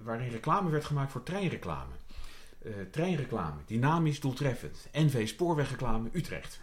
[0.02, 1.92] waarin reclame werd gemaakt voor treinreclame.
[2.90, 4.88] Treinreclame, dynamisch, doeltreffend.
[4.92, 6.60] NV Spoorwegreclame Utrecht.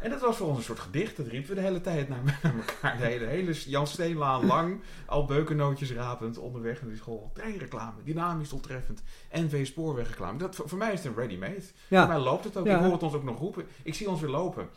[0.00, 1.16] En dat was voor ons een soort gedicht.
[1.16, 2.98] Dat riepen we de hele tijd naar, naar elkaar.
[2.98, 7.30] De hele, hele Jan Steenlaan lang, al beukennootjes rapend onderweg naar die school.
[7.34, 9.02] Treinreclame, dynamisch, doeltreffend.
[9.32, 10.38] NV Spoorwegreclame.
[10.38, 11.62] Dat, voor, voor mij is het een ready-made.
[11.62, 12.66] Voor Ja, mij loopt het ook.
[12.66, 12.76] Ja.
[12.76, 13.66] Ik hoor het ons ook nog roepen.
[13.82, 14.68] Ik zie ons weer lopen.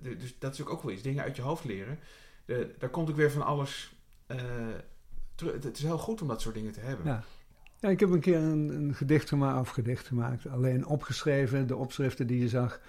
[0.00, 1.02] Dus dat is ook wel iets.
[1.02, 1.98] Dingen uit je hoofd leren.
[2.78, 3.95] Daar komt ook weer van alles
[4.26, 4.38] eh.
[5.62, 7.06] Het is heel goed om dat soort dingen te hebben.
[7.06, 7.22] Ja.
[7.80, 11.76] ja, ik heb een keer een, een gedicht gemaakt, of gedicht gemaakt, alleen opgeschreven, de
[11.76, 12.80] opschriften die je zag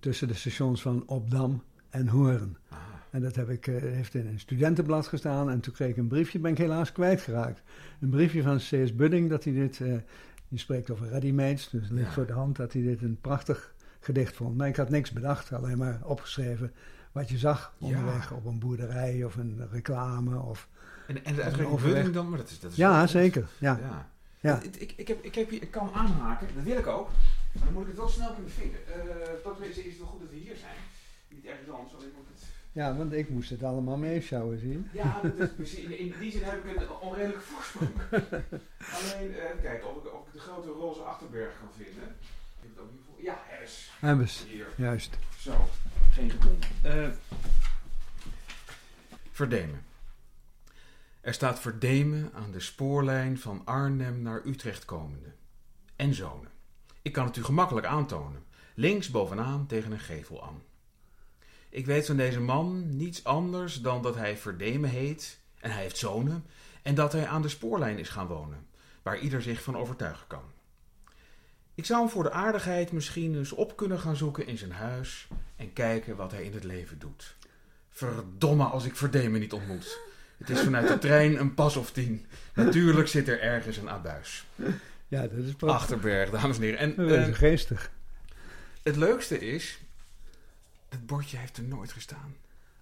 [0.00, 2.56] tussen de stations van Opdam en Hoorn.
[2.68, 2.78] Ah,
[3.10, 5.50] En dat heb ik, eh, heeft in een studentenblad gestaan.
[5.50, 7.62] En toen kreeg ik een briefje, ben ik helaas kwijtgeraakt.
[8.00, 8.94] Een briefje van C.S.
[8.94, 9.94] Budding dat hij dit, eh
[10.48, 12.12] die spreekt over ready-mates, dus het ligt Ja.
[12.12, 14.56] voor de hand dat hij dit een prachtig gedicht vond.
[14.56, 16.72] Maar ik had niks bedacht, alleen maar opgeschreven
[17.12, 20.38] wat je zag onderweg op een boerderij of een reclame.
[20.38, 20.68] Of...
[21.06, 21.80] en, en de uitdrukking.
[21.80, 22.28] Budding dan?
[22.28, 23.48] Maar dat is, dat is Ja, zeker.
[23.58, 24.08] Ja.
[24.40, 24.60] Ja.
[24.62, 27.10] Ik, ik, ik, heb, ik, heb hier, ik kan aanhaken, dat wil ik ook.
[27.52, 28.80] Dan moet ik het wel snel kunnen vinden.
[28.88, 28.94] Uh,
[29.44, 30.76] dat is het wel goed dat we hier zijn.
[31.28, 32.48] Niet ergens anders, alleen moet het...
[32.72, 34.88] Ja, want ik moest het allemaal meeschouwen zien.
[34.92, 37.90] Ja, dat is, in, in die zin heb ik een onredelijke voorsprong.
[38.96, 42.02] alleen, uh, kijk, of ik, of ik de grote roze achterberg kan vinden.
[42.02, 43.22] Ik heb het ook niet voor.
[43.22, 43.90] Ja, Hebbes.
[44.00, 44.46] Hebbes,
[44.76, 45.18] juist.
[45.38, 45.68] Zo,
[46.10, 46.32] geen.
[46.86, 47.08] Uh,
[49.30, 49.84] verdemen.
[51.20, 55.32] Er staat Verdemen aan de spoorlijn van Arnhem naar Utrecht komende.
[55.96, 56.50] En zonen.
[57.02, 58.44] Ik kan het u gemakkelijk aantonen.
[58.74, 60.62] Links bovenaan tegen een gevel aan.
[61.68, 65.96] Ik weet van deze man niets anders dan dat hij Verdemen heet en hij heeft
[65.96, 66.44] zonen
[66.82, 68.66] en dat hij aan de spoorlijn is gaan wonen,
[69.02, 70.42] waar ieder zich van overtuigen kan.
[71.74, 75.28] Ik zou hem voor de aardigheid misschien eens op kunnen gaan zoeken in zijn huis
[75.60, 77.34] en kijken wat hij in het leven doet.
[77.90, 79.98] Verdomme als ik Verdemen niet ontmoet.
[80.38, 82.26] Het is vanuit de trein een pas of tien.
[82.54, 84.44] Natuurlijk zit er ergens een abuis.
[85.08, 85.80] Ja, dat is prachtig.
[85.80, 86.78] Achterberg, dames en heren.
[86.78, 87.90] En, dat is uh, geestig.
[88.82, 89.78] Het leukste is,
[90.88, 92.36] het bordje heeft er nooit gestaan.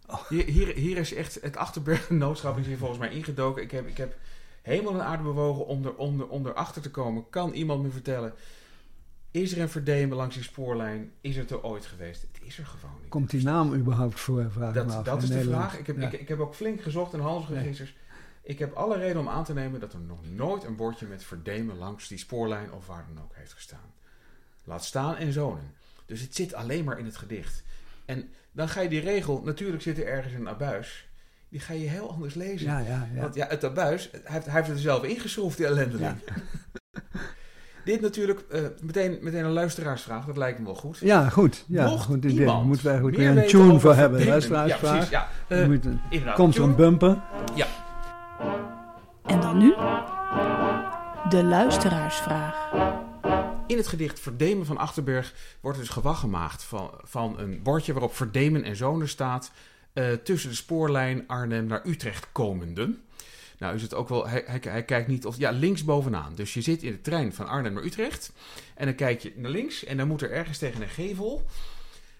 [0.07, 0.29] Oh.
[0.29, 3.63] Hier, hier, hier, is echt het Achterberg-noodschap is hier volgens mij ingedoken.
[3.63, 4.17] Ik heb, ik heb
[4.63, 7.31] hemel en aarde bewogen om er, om, er, om erachter te komen.
[7.31, 8.35] Kan iemand me vertellen
[9.31, 11.13] is er een verdemen langs die spoorlijn?
[11.21, 12.23] Is het er ooit geweest?
[12.23, 13.11] Het is er gewoon niet.
[13.11, 14.51] Komt die naam überhaupt voor?
[14.51, 15.79] Vraag dat, dat is de vraag.
[15.79, 17.93] Ik heb, ik, ik, heb ook flink gezocht in halsregisters.
[17.93, 18.07] Nee.
[18.43, 21.25] Ik heb alle reden om aan te nemen dat er nog nooit een bordje met
[21.25, 23.93] verdemen langs die spoorlijn of waar dan ook heeft gestaan.
[24.65, 25.73] Laat staan en zonen.
[26.07, 27.63] Dus het zit alleen maar in het gedicht.
[28.05, 31.09] En dan ga je die regel, natuurlijk zit er ergens een abuis.
[31.49, 32.67] Die ga je heel anders lezen.
[32.67, 33.21] Ja, ja, ja.
[33.21, 36.17] Want ja, het abuis, hij heeft, hij heeft het er zelf ingeschroefd, die ellendeling.
[37.89, 40.99] Dit natuurlijk uh, meteen, meteen een luisteraarsvraag, dat lijkt me wel goed.
[40.99, 41.65] Ja, goed.
[41.69, 42.47] Ja, Mocht goed idee.
[42.47, 44.27] Moeten we eigenlijk weer een tune voor hebben.
[44.27, 45.11] Luisteraarsvraag.
[45.11, 46.27] Ja, precies, ja.
[46.27, 47.23] Uh, komt zo'n bumper.
[47.55, 47.67] Ja.
[49.25, 49.75] En dan nu
[51.29, 52.73] de luisteraarsvraag.
[53.67, 58.15] In het gedicht Verdemen van Achterberg wordt dus gewag gemaakt van, van een bordje waarop
[58.15, 59.51] Verdemen en Zonen staat
[59.95, 63.03] uh, tussen de spoorlijn Arnhem naar Utrecht komenden.
[63.59, 66.35] Nou is het ook wel, hij, hij, hij, kijkt niet of, ja, links bovenaan.
[66.35, 68.33] Dus je zit in de trein van Arnhem naar Utrecht.
[68.75, 71.47] En dan kijk je naar links en dan moet er ergens tegen een gevel,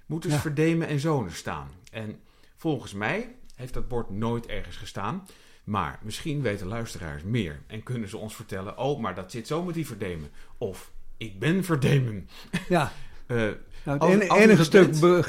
[0.07, 1.71] moet dus Verdemen en Zonen staan.
[1.91, 2.21] En
[2.57, 5.27] volgens mij heeft dat bord nooit ergens gestaan.
[5.65, 9.63] Maar misschien weten luisteraars meer en kunnen ze ons vertellen: oh, maar dat zit zo
[9.63, 10.31] met die Verdemen.
[10.59, 12.29] Of ik ben Verdemen.
[12.69, 12.93] Ja.
[13.29, 13.43] uh,
[13.85, 15.25] Nou, het enige stuk be,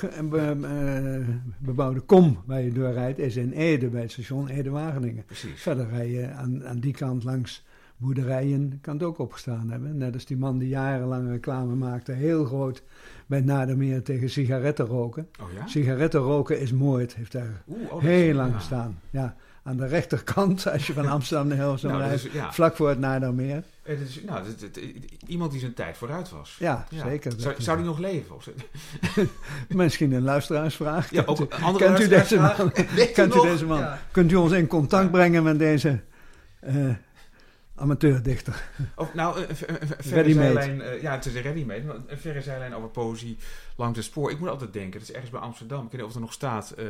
[1.58, 5.24] bebouwde kom waar je doorrijdt is in Ede, bij het station Ede-Wageningen.
[5.56, 7.66] Verder rij je aan, aan die kant langs
[7.98, 9.98] boerderijen, kan het ook opgestaan hebben.
[9.98, 12.84] Net als die man die jarenlang reclame maakte, heel groot
[13.26, 15.28] bij Nadermeer tegen sigaretten roken.
[15.42, 15.68] Oh ja?
[15.68, 19.00] Sigaretten roken is moord, heeft daar oh, heel lang gestaan.
[19.10, 19.36] Ja
[19.70, 23.64] aan de rechterkant, als je van Amsterdam naar Hilversum nou, rijdt, vlak voor het Naardermeer.
[23.82, 24.80] Het is, nou, het, het,
[25.28, 26.56] iemand die zijn tijd vooruit was.
[26.60, 27.34] Ja, zeker.
[27.38, 28.36] Zou, zou die nog leven?
[28.36, 28.50] Of
[29.68, 31.12] Misschien een luisteraarsvraag.
[31.12, 31.46] Ja, ook u,
[31.78, 32.72] kent u deze man?
[33.14, 33.86] kent u deze man?
[34.12, 36.00] Kunt u ons in contact brengen met deze
[36.68, 36.90] uh,
[37.80, 38.70] amateurdichter.
[38.96, 39.56] Of, nou, een,
[40.00, 43.38] verre zijlijn, uh, ja, het is een ready-made, een verre zijlijn over poëzie
[43.76, 44.32] langs het spoor.
[44.32, 46.34] Ik moet altijd denken, het is ergens bij Amsterdam, ik weet niet of er nog
[46.34, 46.86] staat, uh,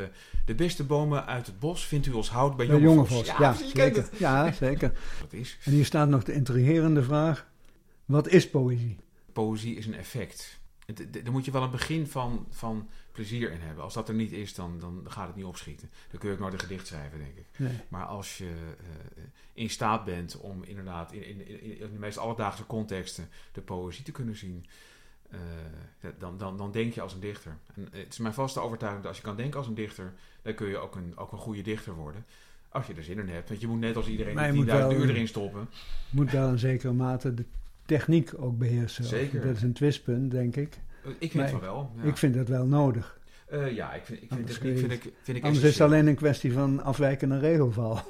[0.45, 3.27] de beste bomen uit het bos vindt u als hout bij, bij Jongevos.
[3.27, 4.09] Ja, ja, zeker.
[4.17, 4.91] ja, zeker.
[5.21, 5.57] Wat is.
[5.63, 7.47] En hier staat nog de intrigerende vraag,
[8.05, 8.97] wat is poëzie?
[9.33, 10.58] Poëzie is een effect.
[10.93, 13.83] Daar moet je wel een begin van, van plezier in hebben.
[13.83, 15.89] Als dat er niet is, dan, dan gaat het niet opschieten.
[16.11, 17.45] Dan kun je ook nooit een gedicht schrijven, denk ik.
[17.57, 17.79] Nee.
[17.87, 19.23] Maar als je uh,
[19.53, 24.03] in staat bent om inderdaad in, in, in, in, de meest alledaagse contexten de poëzie
[24.03, 24.65] te kunnen zien,
[25.31, 25.39] uh,
[26.17, 27.57] dan, dan, dan denk je als een dichter.
[27.73, 30.53] En het is mijn vaste overtuiging dat als je kan denken als een dichter, dan
[30.53, 32.25] kun je ook een, ook een goede dichter worden.
[32.69, 33.49] Als je er zin in hebt.
[33.49, 35.69] Want je moet net als iedereen 10.000 uur erin stoppen.
[36.09, 37.45] moet wel in zekere mate de
[37.89, 39.03] techniek ook beheersen.
[39.03, 39.41] Zeker.
[39.41, 40.77] Dat is een twistpunt, denk ik.
[41.19, 41.91] Ik vind het wel.
[41.95, 42.03] Ja.
[42.03, 43.19] Ik vind dat wel nodig.
[43.53, 46.07] Uh, ja, ik vind, ik vind, het, vind, ik, vind ik Anders is het alleen
[46.07, 47.99] een kwestie van afwijkende regelval.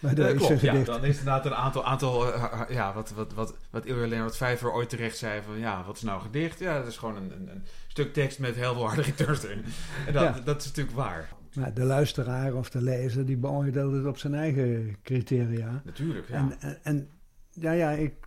[0.00, 3.56] Maar uh, klopt, ja, dan is inderdaad een aantal, aantal uh, ja, wat, wat, wat,
[3.70, 6.58] wat wat Vijver ooit terecht zei van, ja, wat is nou gedicht?
[6.58, 9.64] Ja, dat is gewoon een, een, een stuk tekst met heel veel harde returns erin.
[10.06, 10.40] En dat, ja.
[10.44, 11.28] dat is natuurlijk waar.
[11.54, 15.82] Maar de luisteraar of de lezer, die beoordeelt het op zijn eigen criteria.
[15.84, 16.34] Natuurlijk, ja.
[16.34, 17.08] En, en, en
[17.50, 18.25] ja, ja, ik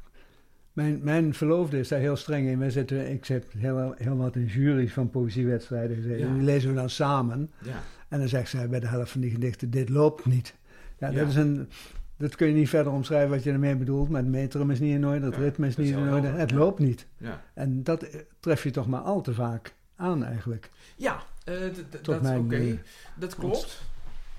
[0.74, 2.60] mijn, mijn verloofde is daar heel streng in.
[2.60, 6.28] Wij zitten, ik heb heel, heel wat in jury's van poëziewedstrijden gezeten.
[6.28, 7.52] En die lezen we dan samen.
[7.62, 7.82] Ja.
[8.08, 10.56] En dan zegt zij bij de helft van die gedichten, dit loopt niet.
[11.00, 11.70] Ja, Dat, is een,
[12.18, 14.10] dat kun je niet verder omschrijven wat je ermee bedoelt.
[14.10, 16.28] Maar het metrum is niet in orde, het ritme is niet in orde.
[16.28, 17.08] Het loopt niet.
[17.54, 18.06] En dat
[18.40, 20.70] tref je toch maar al te vaak aan eigenlijk.
[20.96, 21.56] Ja, uh,
[22.02, 22.56] dat oké.
[22.56, 22.74] Eh,
[23.16, 23.82] dat klopt.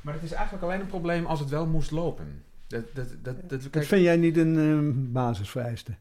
[0.00, 2.42] Maar het is eigenlijk alleen een probleem als het wel moest lopen.
[2.66, 5.94] Dat, dat, dat, dat, kijk, vind jij niet een uh, basisvereiste?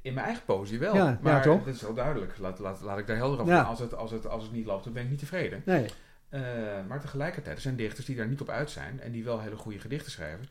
[0.00, 0.94] In mijn eigen poëzie wel.
[0.94, 1.64] Ja, ja, maar toch?
[1.64, 2.38] dat is wel duidelijk.
[2.38, 3.62] Laat, laat, laat ik daar helder over Ja.
[3.62, 5.62] Als het, als, het, als het niet loopt, dan ben ik niet tevreden.
[5.64, 5.86] Nee.
[6.28, 6.42] Eh,
[6.88, 9.56] maar tegelijkertijd, er zijn dichters die daar niet op uit zijn en die wel hele
[9.56, 10.46] goede gedichten schrijven.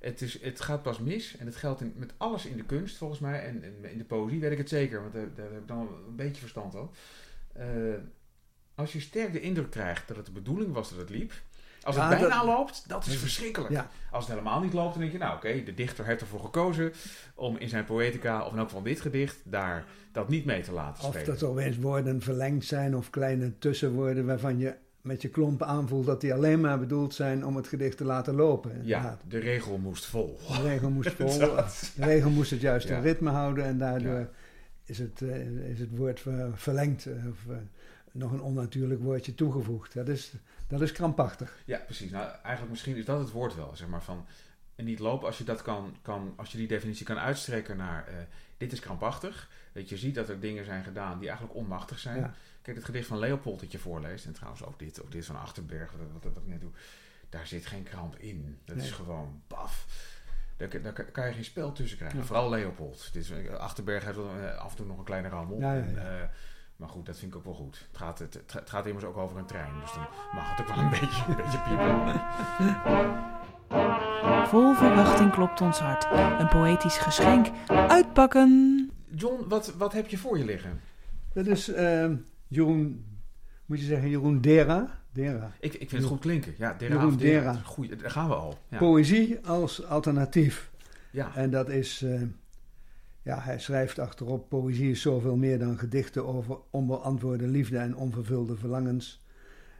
[0.00, 2.96] Het, is, het gaat pas mis en het geldt in, met alles in de kunst
[2.96, 5.60] volgens mij en, en in de poëzie weet ik het zeker, want daar, daar heb
[5.60, 6.90] ik dan een beetje verstand van.
[7.52, 7.66] Eh,
[8.74, 11.32] als je sterk de indruk krijgt dat het de bedoeling was dat het liep,
[11.82, 13.72] als Ja, het bijna dat- loopt, dat is verschrikkelijk.
[13.72, 13.88] Ja.
[14.10, 16.92] Als het helemaal niet loopt, dan denk je, nou oké, de dichter heeft ervoor gekozen
[17.34, 20.72] om in zijn poëtica, of in elk geval dit gedicht, daar dat niet mee te
[20.72, 21.26] laten Of spelen.
[21.26, 26.06] dat er opeens woorden verlengd zijn of kleine tussenwoorden waarvan je met je klompen aanvoelt
[26.06, 28.80] dat die alleen maar bedoeld zijn om het gedicht te laten lopen.
[28.84, 30.38] Ja, de regel moest vol.
[30.48, 31.38] De regel moest vol.
[31.38, 34.28] Dat- De regel moest het juiste ritme houden en daardoor
[34.84, 37.56] is, het, eh, is het woord ver- verlengd eh, of eh,
[38.12, 39.94] nog een onnatuurlijk woordje toegevoegd.
[39.94, 40.32] Dat is,
[40.70, 41.62] dat is krampachtig.
[41.64, 42.10] Ja, precies.
[42.10, 44.26] Nou, eigenlijk misschien is dat het woord wel, zeg maar, van
[44.76, 45.26] niet lopen.
[45.26, 48.14] Als je dat kan, kan als je die definitie kan uitstrekken naar eh,
[48.56, 49.50] dit is krampachtig.
[49.72, 52.16] Dat je ziet dat er dingen zijn gedaan die eigenlijk onmachtig zijn.
[52.20, 52.34] Ja.
[52.62, 55.36] Kijk, het gedicht van Leopold dat je voorleest, en trouwens ook dit, ook dit van
[55.40, 56.70] Achterberg, wat, wat, wat ik net doe,
[57.28, 58.58] daar zit geen kramp in.
[58.64, 59.86] Dat is gewoon baf.
[60.56, 62.18] Daar, daar kan- je geen spel tussen krijgen.
[62.18, 62.24] Ja.
[62.24, 63.12] Vooral Leopold.
[63.12, 65.58] Dit is, Achterberg heeft eh, af en toe nog een kleine rammel.
[65.60, 66.30] Ja, En.
[66.80, 67.86] Maar goed, dat vind ik ook wel goed.
[67.88, 70.74] Het gaat, het, het, gaat immers ook over een trein, dus dan mag het ook
[70.74, 72.20] wel een beetje, een beetje piepen.
[74.48, 76.06] Vol verwachting klopt ons hart.
[76.40, 77.46] Een poëtisch geschenk.
[77.66, 78.90] Uitpakken!
[79.14, 80.80] John, wat, wat heb je voor je liggen?
[81.32, 82.10] Dat is eh,
[82.48, 83.04] Jeroen,
[83.66, 84.98] moet je zeggen Jeroen Dera.
[85.12, 85.52] Dera.
[85.60, 86.54] Ik, ik vind het goed klinken.
[86.58, 87.52] Ja, Dera Jeroen Dera.
[87.52, 87.62] Dera.
[87.64, 88.58] Goeie, daar gaan we al.
[88.68, 88.78] Ja.
[88.78, 90.70] Poëzie als alternatief.
[91.10, 91.34] ja.
[91.34, 92.22] En dat is, eh,
[93.22, 98.56] ja, hij schrijft achterop: Poëzie is zoveel meer dan gedichten over onbeantwoorde liefde en onvervulde
[98.56, 99.20] verlangens.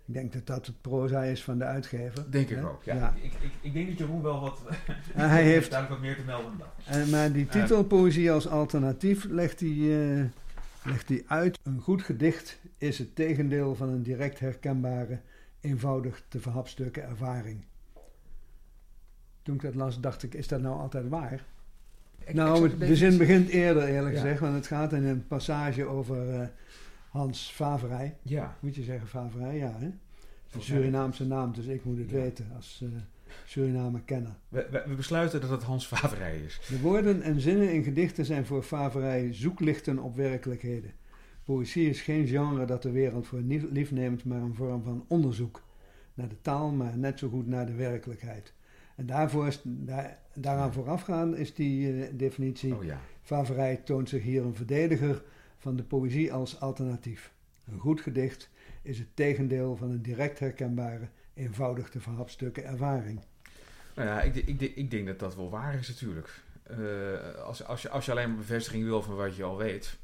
[0.04, 2.30] Ik denk dat dat het proza is van de uitgever.
[2.30, 2.68] Denk ik hè?
[2.68, 2.82] ook.
[2.84, 3.14] Ja.
[3.22, 4.60] Ik, ik, ik denk dat Jeroen wel wat...
[5.14, 6.96] Hij heeft, duidelijk wat meer te melden dan dat.
[6.96, 10.24] en, maar die titel Poëzie als alternatief legt hij, eh,
[10.84, 11.58] legt hij uit.
[11.62, 15.20] Een goed gedicht is het tegendeel van een direct herkenbare,
[15.60, 17.64] eenvoudig te verhapstukken ervaring.
[19.42, 21.44] Toen ik dat las, dacht ik: is dat nou altijd waar?
[22.30, 24.20] Ik- nou, ik het- de zin begint eerder, eerlijk Ja.
[24.20, 26.46] gezegd, want het gaat in een passage over eh,
[27.10, 28.16] Hans Faverij.
[28.22, 28.56] Ja.
[28.60, 29.86] Moet je zeggen Faverij, ja, hè?
[30.50, 32.16] Een Surinaamse naam, dus ik moet het Ja.
[32.16, 32.88] weten als eh
[33.46, 34.34] Suriname kenner.
[34.48, 36.60] We, we, we besluiten dat het Hans Faverij is.
[36.68, 40.90] De woorden en zinnen in gedichten zijn voor Faverij zoeklichten op werkelijkheden.
[41.44, 43.40] Poëzie is geen genre dat de wereld voor
[43.70, 45.62] lief neemt, maar een vorm van onderzoek
[46.14, 48.52] naar de taal, maar net zo goed naar de werkelijkheid.
[49.00, 52.74] En daarvoor is, daar, daaraan voorafgaan is die eh, definitie.
[52.74, 53.00] Oh ja.
[53.22, 55.22] Faverij toont zich hier een verdediger
[55.58, 57.32] van de poëzie als alternatief.
[57.64, 58.50] Een goed gedicht
[58.82, 63.20] is het tegendeel van een direct herkenbare, eenvoudig te verhapstukken ervaring.
[63.94, 66.42] Nou ja, ik, ik, ik denk dat dat wel waar is natuurlijk.
[66.62, 69.98] Eh, als, als, je, als je alleen maar bevestiging wil van wat je al weet...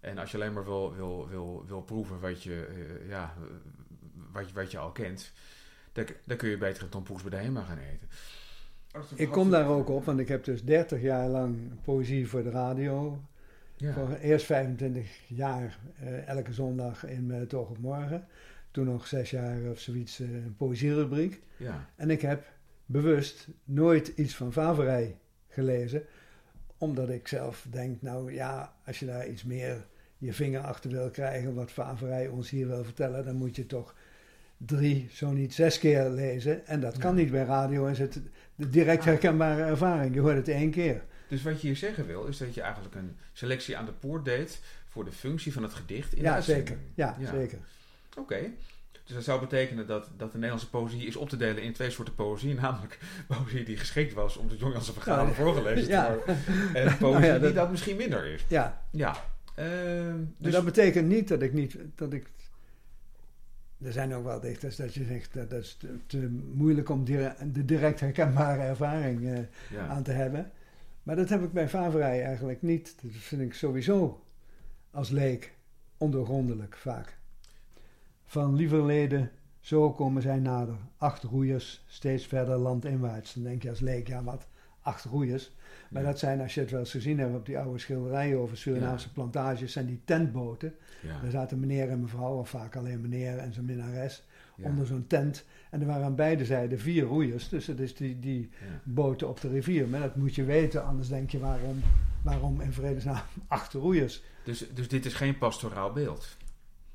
[0.00, 3.34] en als je alleen maar wil, wil, wil, wil proeven wat je, eh, ja,
[4.32, 5.32] wat, je, wat je al kent...
[5.94, 8.08] Dan, dan kun je beter een tompoes bij de HEMA gaan eten.
[9.14, 12.50] Ik kom daar ook op, want ik heb dus 30 jaar lang poëzie voor de
[12.50, 13.22] radio.
[13.76, 13.92] Ja.
[13.92, 18.26] Voor eerst 25 jaar eh, elke zondag in uh, het Oog op Morgen.
[18.70, 21.42] Toen nog zes jaar of zoiets eh, een poëzierubriek.
[21.56, 21.88] ja.
[21.96, 22.52] En ik heb
[22.86, 26.02] bewust nooit iets van Faverij gelezen.
[26.78, 29.86] Omdat ik zelf denk, nou ja, als je daar iets meer
[30.18, 31.54] je vinger achter wil krijgen...
[31.54, 33.24] wat Faverij ons hier wil vertellen...
[33.24, 33.94] dan moet je toch
[34.56, 36.66] drie, zo niet zes keer lezen.
[36.66, 37.22] En dat kan Ja.
[37.22, 37.86] niet bij radio.
[37.86, 38.20] Is het
[38.56, 40.14] direct herkenbare ervaring.
[40.14, 41.02] Je hoort het één keer.
[41.28, 44.24] Dus wat je hier zeggen wil, is dat je eigenlijk een selectie aan de poort
[44.24, 44.60] deed...
[44.88, 46.76] voor de functie van het gedicht in Ja, zeker.
[46.94, 47.30] Ja, Ja.
[47.30, 47.58] zeker.
[48.18, 48.36] Oké.
[49.04, 51.90] Dus dat zou betekenen dat, dat de Nederlandse poëzie is op te delen in twee
[51.90, 52.54] soorten poëzie.
[52.60, 55.32] Namelijk poëzie die geschikt was om de Jongjanse verhalen Ja.
[55.34, 56.14] voorgelezen te Ja.
[56.14, 56.36] worden.
[56.74, 58.44] En poëzie Nou ja, die dat- misschien minder is.
[58.48, 59.16] Ja, Ja.
[59.54, 61.76] Ehm, dus dus dat betekent niet dat ik niet...
[61.94, 62.26] Dat ik,
[63.84, 65.34] er zijn ook wel dichters dat je zegt...
[65.34, 69.38] dat, dat is te, te moeilijk om dire- de direct herkenbare ervaring eh,
[69.70, 69.86] ja.
[69.86, 70.50] aan te hebben.
[71.02, 72.94] Maar dat heb ik bij Faverij eigenlijk niet.
[73.02, 74.24] Dat vind ik sowieso
[74.90, 75.54] als leek
[75.96, 77.18] ondoorgrondelijk vaak.
[78.24, 80.76] Van lieverleden, zo komen zij nader.
[80.96, 83.34] Acht roeiers, steeds verder landinwaarts.
[83.34, 84.46] Dan denk je als leek, ja wat,
[84.80, 85.52] acht roeiers.
[85.94, 88.56] Maar dat zijn, als je het wel eens gezien hebt op die oude schilderijen over
[88.56, 90.74] Surinaamse plantages, zijn die tentboten.
[91.22, 94.22] Daar zaten meneer en mevrouw, of vaak alleen meneer en zijn minnares,
[94.56, 95.44] onder zo'n tent.
[95.70, 97.48] En er waren aan beide zijden vier roeiers.
[97.48, 98.50] Dus dat is die, die
[98.82, 99.88] boten op de rivier.
[99.88, 101.82] Maar dat moet je weten, anders denk je waarom,
[102.22, 104.22] waarom in vredesnaam acht roeiers.
[104.44, 106.36] Dus, dus dit is geen pastoraal beeld.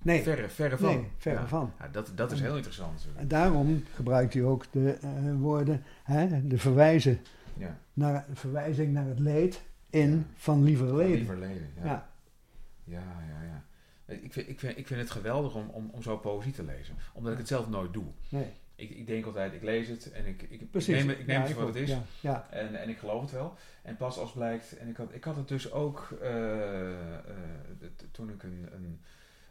[0.02, 0.96] Nee, Verre, verre van.
[0.96, 1.48] nee verre Ja.
[1.48, 1.72] van.
[1.80, 3.08] Ja, dat, dat is heel interessant.
[3.16, 5.10] En daarom gebruikt hij ook de eh,
[5.40, 7.20] woorden, hè, de verwijzen
[7.60, 7.80] Ja.
[7.94, 11.18] naar, verwijzing naar het leed in van lieverleden.
[11.18, 11.84] Lieverleden, ja.
[11.86, 12.10] Ja.
[12.84, 13.64] Ja, ja, ja.
[14.16, 16.96] Ik vind, ik vind, ik vind het geweldig om, om, om zo poëzie te lezen.
[17.14, 18.06] Omdat ik het zelf nooit doe.
[18.30, 21.26] Nee, Ik, ik denk altijd, ik lees het en ik, ik, ik neem, het- ik
[21.26, 21.90] neem het voor wat het is.
[22.50, 23.54] En, en ik geloof het wel.
[23.82, 27.16] En pas als blijkt, en ik had, ik had het dus ook eh, eh,
[28.12, 29.00] toen ik een, een,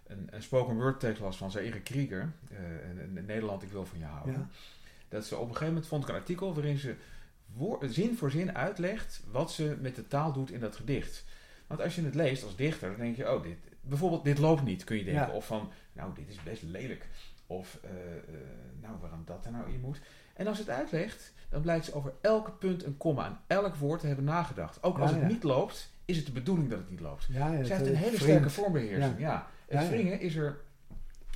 [0.07, 3.87] een, een spoken word tekst las van Zaire Krieger, eh, in, in Nederland, ik wil
[3.87, 4.35] van je houden.
[4.35, 4.47] Ja.
[5.09, 6.95] Dat ze op een gegeven moment vond ik een artikel waarin ze
[7.81, 11.25] zin voor zin uitlegt wat ze met de taal doet in dat gedicht.
[11.67, 14.63] Want als je het leest als dichter, dan denk je, oh, dit, bijvoorbeeld dit loopt
[14.63, 15.27] niet, kun je denken.
[15.27, 15.33] Ja.
[15.33, 17.07] Of van, nou, dit is best lelijk.
[17.47, 18.35] Of, eh, eh,
[18.81, 20.01] nou, waarom dat er nou in moet.
[20.35, 24.01] En als het uitlegt, dan blijkt ze over elke punt een komma en elk woord
[24.01, 24.83] te hebben nagedacht.
[24.83, 25.27] Ook als het ja.
[25.27, 27.27] niet loopt, is het de bedoeling dat het niet loopt.
[27.31, 29.19] Ja, ja, Ze het, heeft een hele sterke vormbeheersing.
[29.19, 29.47] Ja.
[29.67, 30.61] Het wringen is er,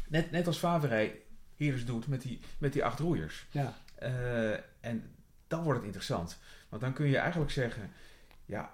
[0.09, 1.21] net, net als Faverij
[1.57, 3.47] hier eens doet met die, met die acht roeiers.
[3.51, 5.15] Ja, Eh, en
[5.53, 6.39] dan wordt het interessant.
[6.69, 7.91] Want dan kun je eigenlijk zeggen,
[8.45, 8.73] ja,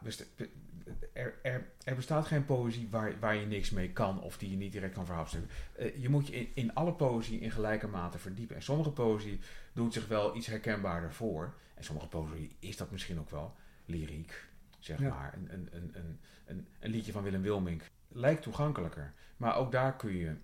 [1.12, 4.56] er, er, er bestaat geen poëzie waar, waar je niks mee kan of die je
[4.56, 5.50] niet direct kan verhapstukken.
[5.76, 8.56] Eh, je moet je in, in alle poëzie in gelijke mate verdiepen.
[8.56, 9.40] En sommige poëzie
[9.72, 11.54] doet zich wel iets herkenbaarder voor.
[11.74, 14.44] En sommige poëzie is dat misschien ook wel lyriek,
[14.78, 15.08] zeg Ja.
[15.08, 15.34] maar.
[15.34, 19.12] Een, een, een, een, een, een liedje van Willem Wilmink lijkt toegankelijker.
[19.36, 20.34] Maar ook daar kun je...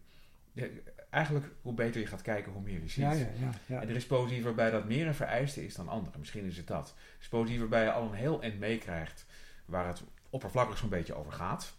[1.11, 3.05] Eigenlijk, hoe beter je gaat kijken, hoe meer je ziet.
[3.05, 3.27] ja, ja,
[3.67, 3.81] ja.
[3.83, 6.19] En er is poëzie waarbij dat meer een vereiste is dan andere.
[6.19, 6.88] Misschien is het dat.
[6.88, 9.27] Er is poëzie waarbij je al een heel eind meekrijgt
[9.64, 11.75] waar het oppervlakkig zo'n beetje over gaat.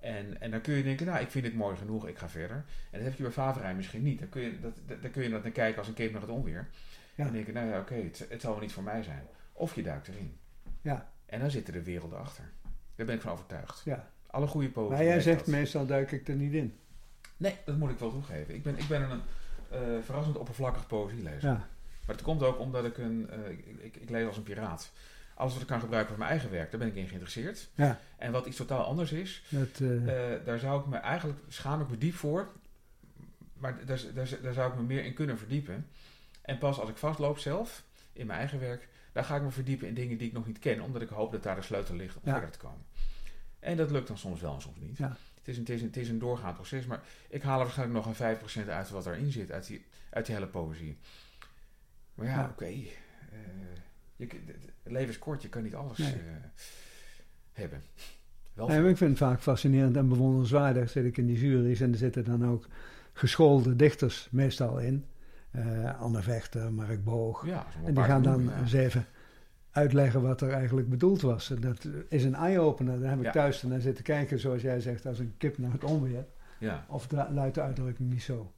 [0.00, 2.56] En, en dan kun je denken, nou, ik vind dit mooi genoeg, ik ga verder.
[2.90, 4.18] En dat heb je bij Faverij misschien niet.
[4.18, 6.20] Dan kun je, dat, dat- dan kun je dat naar kijken als een kip naar
[6.20, 6.68] het onweer.
[7.14, 9.22] En denken, nou ja, oké, het, het zal wel niet voor mij zijn.
[9.52, 10.36] Of je duikt erin.
[10.80, 11.10] Ja.
[11.26, 12.44] En dan zitten er werelden achter.
[12.94, 13.82] Daar ben ik van overtuigd.
[13.84, 14.10] Ja.
[14.26, 14.94] Alle goede poëzie.
[14.96, 15.46] Maar jij zegt dat.
[15.46, 16.78] meestal duik ik er niet in.
[17.36, 18.54] Nee, dat moet ik wel toegeven.
[18.54, 19.20] Ik ben, ik ben een
[19.70, 21.48] eh, verrassend oppervlakkig poëzielezer.
[21.50, 21.54] Ja,
[22.06, 23.30] Maar het komt ook omdat ik een.
[23.30, 24.90] eh, ik, ik, ik lees als een piraat.
[25.34, 27.68] Alles wat ik kan gebruiken voor mijn eigen werk, daar ben ik in geïnteresseerd.
[27.74, 27.98] ja.
[28.18, 31.38] En wat iets totaal anders is, Dat, eh, daar zou ik me eigenlijk.
[31.48, 32.48] schaam ik me diep voor.
[33.54, 35.86] Maar daar, daar, daar zou ik me meer in kunnen verdiepen.
[36.42, 39.88] En pas als ik vastloop zelf, in mijn eigen werk, daar ga ik me verdiepen
[39.88, 42.14] in dingen die ik nog niet ken, omdat ik hoop dat daar de sleutel ligt
[42.16, 42.32] om Ja.
[42.32, 42.84] verder te komen.
[43.58, 44.96] En dat lukt dan soms wel en soms niet.
[44.98, 45.16] Ja.
[45.44, 47.64] Het, is een, het, is een, het is een doorgaand proces, maar ik haal er
[47.64, 50.96] waarschijnlijk nog een 5% uit wat erin zit, uit die, uit die hele poëzie.
[52.14, 52.48] Maar ja, Ja.
[52.52, 52.64] oké.
[52.64, 52.80] eh,
[54.16, 54.32] je k-
[54.82, 56.12] het leven is kort, je kan niet alles Nee.
[56.12, 56.18] eh,
[57.52, 57.82] hebben.
[58.52, 60.90] Wel nee, ik vind het vaak fascinerend en bewonderenswaardig.
[60.90, 62.66] Zit ik in die jury's en er zitten dan ook
[63.12, 65.04] geschoolde dichters meestal in.
[65.50, 67.46] Eh Anne Vechter, Mark Boog.
[67.46, 68.60] ja, En die gaan dan noemen, ja.
[68.60, 69.06] eens even
[69.74, 71.50] uitleggen wat er eigenlijk bedoeld was.
[71.50, 73.00] En dat is een eye-opener.
[73.00, 73.30] Dan heb ik Ja.
[73.32, 76.24] thuis naar zitten kijken, zoals jij zegt, als een kip naar het onweer.
[76.58, 76.84] Ja.
[76.88, 78.52] Of luidt de uitdrukking niet zo.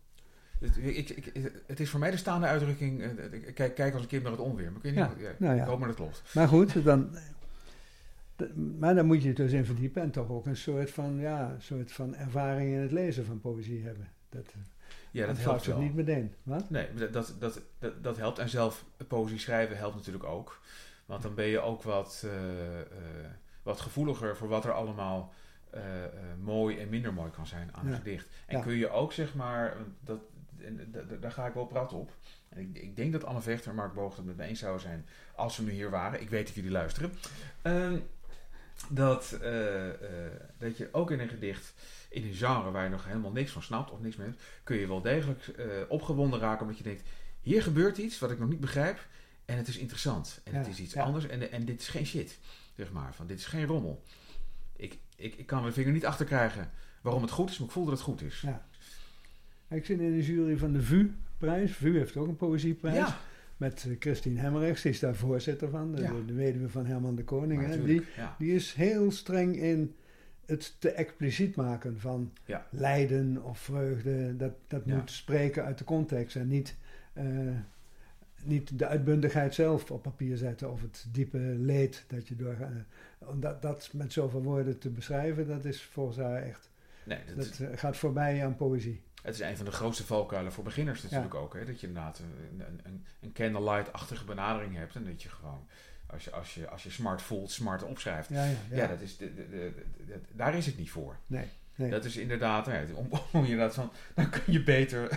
[0.61, 1.33] Het, ik, ik,
[1.67, 4.33] het is voor mij de staande uitdrukking, eh, ik kijk, kijk als een kind naar
[4.33, 4.73] het onweer.
[4.73, 5.63] Maar weet niet, Ja, nou ja.
[5.63, 6.23] ik hoop maar dat klopt.
[6.35, 7.09] Maar goed, dan,
[8.79, 11.55] maar dan moet je het dus in verdiepen en toch ook een soort van, ja,
[11.59, 14.09] soort van ervaring in het lezen van poëzie hebben.
[14.29, 14.53] Dat,
[15.11, 15.79] Ja, dat dat helpt wel.
[15.81, 16.33] niet meteen.
[16.43, 16.71] Wat?
[16.71, 17.61] Nee, dat, dat, dat,
[18.03, 18.39] dat helpt.
[18.39, 20.61] En zelf poëzie schrijven helpt natuurlijk ook.
[21.07, 22.87] Want dan ben je ook wat, eh, eh,
[23.63, 25.33] wat gevoeliger voor wat er allemaal
[25.71, 25.83] eh,
[26.43, 28.29] mooi en minder mooi kan zijn aan een gedicht.
[28.47, 30.21] En kun je ook, zeg maar, dat,
[30.59, 32.13] en daar ga ik wel prat op.
[32.49, 34.83] En ik, ik denk dat Anne Vechter en Mark Boog het met me eens zouden
[34.83, 36.21] zijn als ze nu hier waren.
[36.21, 37.13] Ik weet dat jullie luisteren.
[37.63, 37.99] Ehm,
[38.89, 39.39] dat,
[40.59, 41.75] dat je ook in een gedicht,
[42.09, 44.77] in een genre waar je nog helemaal niks van snapt of niks mee hebt, kun
[44.77, 45.55] je wel degelijk
[45.89, 47.03] opgewonden raken omdat je denkt,
[47.41, 48.99] hier gebeurt iets wat ik nog niet begrijp
[49.47, 50.41] en het is interessant.
[50.45, 51.03] En het is iets ja.
[51.03, 52.39] anders en, en dit is geen shit,
[52.77, 53.15] zeg maar.
[53.15, 54.03] Van, dit is geen rommel.
[54.77, 57.73] Ik, ik, ik kan mijn vinger niet achter krijgen waarom het goed is, maar ik
[57.73, 58.41] voel dat het goed is.
[58.41, 58.67] Ja.
[59.69, 61.73] Ik zit in de jury van de VU-prijs.
[61.73, 62.97] VU heeft ook een poëzieprijs.
[62.97, 63.19] Ja,
[63.57, 65.95] Met eh, Christine Hemmerichs, die is daar voorzitter van.
[65.95, 67.67] De, de weduwe van Herman de Koning.
[67.67, 67.85] hè.
[67.85, 68.03] Die,
[68.39, 69.95] die is heel streng in
[70.47, 72.33] het te expliciet maken van
[72.71, 74.37] lijden of vreugde.
[74.37, 76.77] Dat, dat moet spreken uit de context en niet,
[77.13, 77.25] eh,
[78.47, 82.57] niet de uitbundigheid zelf op papier zetten of het diepe leed dat je door.
[82.61, 86.71] eh, om dat, dat met zoveel woorden te beschrijven, dat is volgens haar echt.
[87.05, 89.03] Nee, dat, Dat eh, gaat voorbij aan poëzie.
[89.23, 91.55] Het is een van de grootste valkuilen voor beginners natuurlijk ook.
[91.55, 91.65] Hè?
[91.65, 94.95] Dat je inderdaad een, een, een, candlelight-achtige benadering hebt.
[94.95, 95.67] En dat je gewoon,
[96.07, 98.29] als je, als je, als je smart voelt, smart opschrijft.
[98.29, 98.87] Ja, ja, Ja, ja.
[98.87, 99.73] dat is de- de-
[100.33, 101.17] daar is het niet voor.
[101.27, 101.47] nee,
[101.77, 101.91] nee.
[101.91, 105.09] Dat is inderdaad, om, om inderdaad van, dan kun je beter,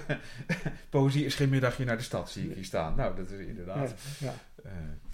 [0.90, 2.96] poëzie is geen middagje naar de stad, zie ik hier staan.
[2.96, 4.34] Nou, dat is inderdaad, ja, ja.
[4.64, 4.72] eh,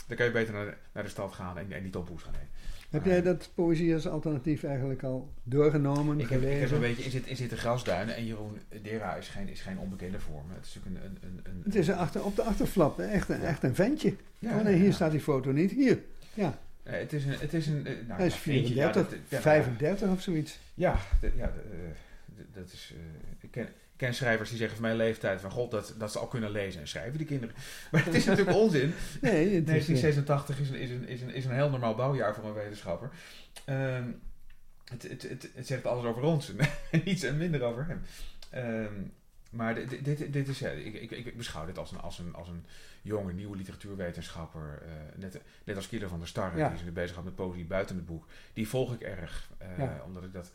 [0.08, 2.22] dan kan je beter naar de, naar de stad gaan en, en niet op Poes
[2.24, 2.48] gaan heen.
[2.90, 6.76] Heb jij dat poëzie als alternatief eigenlijk al doorgenomen, Ik heb, ik heb gelezen?
[6.76, 10.20] een beetje in zitten, in zitten grasduinen en Jeroen Dera is geen, is geen onbekende
[10.20, 10.54] voor me.
[10.56, 11.18] Het is natuurlijk een...
[11.30, 13.48] een, een, een Het is een achter, op de achterflap, echt een, Ja.
[13.48, 14.14] echt een ventje.
[14.40, 15.72] ja, oh nee, hier staat die foto niet.
[15.72, 16.00] Hier.
[16.34, 16.50] Ja, Eh,
[16.94, 17.36] het is een...
[17.40, 20.22] Het is een eh, nou, Hij is ja, vriendje, 34, ja, dat- ja, 35 of
[20.22, 20.60] zoiets.
[20.74, 20.96] Ja,
[21.36, 22.94] ja eh, dat is...
[22.96, 23.00] eh,
[23.40, 26.20] ik ken, ik ken schrijvers die zeggen van mijn leeftijd van god, dat, dat ze
[26.20, 27.56] al kunnen lezen en schrijven, die kinderen.
[27.92, 28.94] Maar het is natuurlijk onzin.
[29.22, 31.96] Nee, het is, eh, 1986 is een, is, een, is, een, is een heel normaal
[31.96, 33.10] bouwjaar voor een wetenschapper.
[33.66, 34.04] Ehm,
[34.86, 38.02] het, het, het, het zegt alles over ons en niets en minder over hem.
[38.50, 38.94] Ehm,
[39.50, 42.34] maar dit, dit, dit is, eh, ik, ik, ik beschouw dit als een, als een,
[42.36, 42.66] als een
[43.02, 44.82] jonge, nieuwe literatuurwetenschapper.
[44.86, 46.70] eh, net, net als Kieler van der Starre, Ja.
[46.70, 48.26] die zich bezig gaat met poëzie buiten het boek.
[48.54, 50.02] Die volg ik erg, eh, Ja.
[50.06, 50.52] omdat ik dat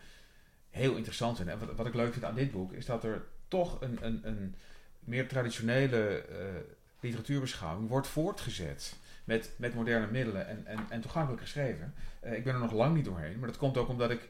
[0.70, 1.48] heel interessant vind.
[1.48, 4.20] En wat, wat ik leuk vind aan dit boek, is dat er toch een, een,
[4.28, 4.54] een
[5.00, 6.24] meer traditionele
[7.00, 8.96] literatuurbeschouwing wordt voortgezet.
[9.24, 11.94] Met, met moderne middelen en, en, en toegankelijk geschreven.
[12.22, 14.28] Ik ben er nog lang niet doorheen, maar dat komt ook omdat ik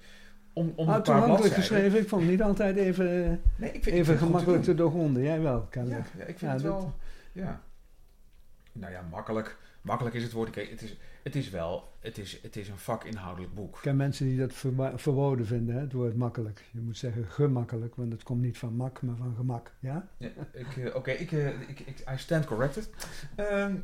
[0.52, 1.58] om, om Ah, een paar toegankelijk bladzijden...
[1.58, 1.98] geschreven.
[2.00, 5.22] Ik vond het niet altijd even, Nee, ik vind, even gemakkelijk te te doorgronden.
[5.22, 6.04] Jij wel, kennelijk.
[6.06, 6.94] Ja, ja, ik vind Ja, het dat- wel...
[7.32, 7.60] Ja.
[8.72, 9.56] Nou ja, makkelijk.
[9.82, 10.50] Makkelijk is het woord.
[10.50, 11.88] Kijk, het is, het is wel...
[12.00, 13.74] Het is, het is een vakinhoudelijk boek.
[13.76, 14.52] Ik ken mensen die dat
[14.94, 16.64] verboden vinden, hè, het woord makkelijk.
[16.70, 19.72] Je moet zeggen gemakkelijk, want het komt niet van mak, maar van gemak.
[19.78, 20.08] Ja?
[20.16, 22.90] Ja, eh, Oké, ik, eh, ik, ik, I stand corrected.
[23.36, 23.74] Ehm,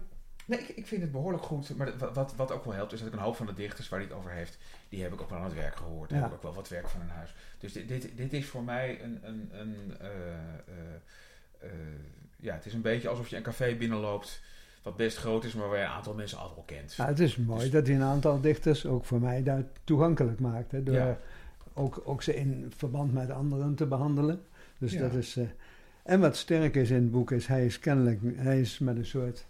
[0.47, 1.77] nee, ik, ik vind het behoorlijk goed.
[1.77, 3.89] Maar wat, wat, wat ook wel helpt, is dat ik een hoop van de dichters
[3.89, 6.11] waar hij het over heeft, die heb ik ook wel aan het werk gehoord.
[6.11, 6.25] Daar Ja.
[6.25, 7.35] heb ik ook wel wat werk van in huis.
[7.59, 9.19] Dus dit, dit, dit is voor mij een...
[9.23, 10.95] een, een eh, eh,
[11.59, 11.71] eh,
[12.41, 14.41] ja, het is een beetje alsof je een café binnenloopt
[14.83, 16.95] wat best groot is, maar waar je een aantal mensen al wel kent.
[16.97, 20.41] Nou, het is mooi Dus- dat hij een aantal dichters, ook voor mij, daar toegankelijk
[20.41, 20.73] maakt.
[20.73, 21.19] Hè, door Ja.
[21.75, 24.43] ook, ook ze in verband met anderen te behandelen.
[24.79, 25.01] Dus Ja.
[25.01, 25.39] dat is...
[26.03, 29.07] en wat sterk is in het boek is, hij is kennelijk hij is met een
[29.07, 29.47] soort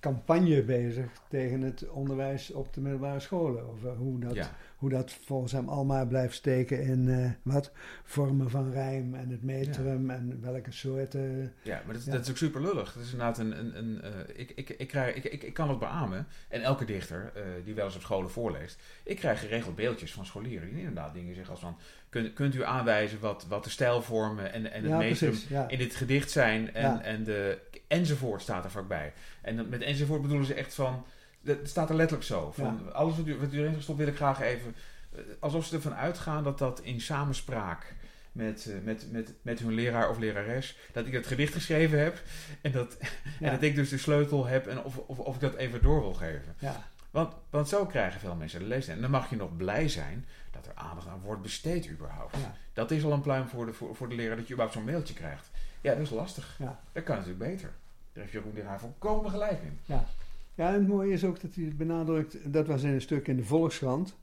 [0.00, 3.68] campagne bezig tegen het onderwijs op de middelbare scholen.
[3.70, 4.56] Over hoe dat, ja.
[4.76, 7.72] hoe dat volgens hem allemaal blijft steken in eh, wat
[8.02, 11.52] vormen van rijm en het metrum en welke soorten.
[11.62, 12.12] Ja, maar dat, Ja.
[12.12, 12.92] dat is ook super lullig.
[12.92, 13.58] Dat is inderdaad een.
[13.58, 16.26] een, een eh, ik, ik, ik, krijg, ik, ik, ik kan het beamen.
[16.48, 18.82] En elke dichter eh, die wel eens op scholen voorleest.
[19.04, 21.78] Ik krijg geregeld beeldjes van scholieren die inderdaad dingen zeggen als van.
[22.22, 25.30] Kunt, kunt u aanwijzen wat, wat de stijlvormen en, en het ja.
[25.48, 25.68] Ja.
[25.68, 26.74] in dit gedicht zijn.
[26.74, 27.02] En, Ja.
[27.02, 27.58] en de
[27.88, 29.12] enzovoort staat er vaak bij.
[29.42, 31.04] En met enzovoort bedoelen ze echt van.
[31.44, 32.52] Het staat er letterlijk zo.
[32.54, 34.74] Van, Alles wat u, wat u erin gestopt wil ik graag even.
[35.14, 37.94] eh, alsof ze ervan uitgaan dat dat in samenspraak
[38.32, 40.76] met, eh, met, met, met hun leraar of lerares.
[40.92, 42.22] dat ik het gedicht geschreven heb.
[42.60, 43.46] En dat, Ja.
[43.46, 44.66] en dat ik dus de sleutel heb.
[44.66, 46.54] en of, of, of ik dat even door wil geven.
[46.58, 46.84] Ja.
[47.10, 48.94] Want, want zo krijgen veel mensen de lezen.
[48.94, 50.26] En dan mag je nog blij zijn
[50.56, 52.36] dat er aandacht aan wordt besteed überhaupt.
[52.36, 52.54] Ja.
[52.72, 54.84] Dat is al een pluim voor de, voor, voor de leraar dat je überhaupt zo'n
[54.86, 55.50] mailtje krijgt.
[55.80, 56.56] Ja, dat is lastig.
[56.58, 56.80] Ja.
[56.92, 57.72] Dat kan natuurlijk beter.
[58.12, 59.78] Daar heeft Jeroen Leraar volkomen gelijk in.
[59.84, 63.28] Ja, en het mooie is ook dat hij het benadrukt, dat was in een stuk
[63.28, 64.16] in de Volkskrant.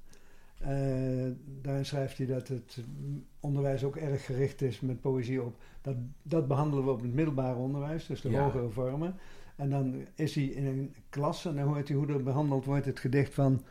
[0.57, 0.69] Eh,
[1.61, 2.77] daarin schrijft hij dat het
[3.39, 5.55] onderwijs ook erg gericht is met poëzie op.
[5.81, 8.43] Dat, dat behandelen we op het middelbare onderwijs, dus de Ja.
[8.43, 9.15] hogere vormen.
[9.55, 12.85] En dan is hij in een klas en dan hoort hij hoe er behandeld wordt
[12.85, 13.61] het gedicht van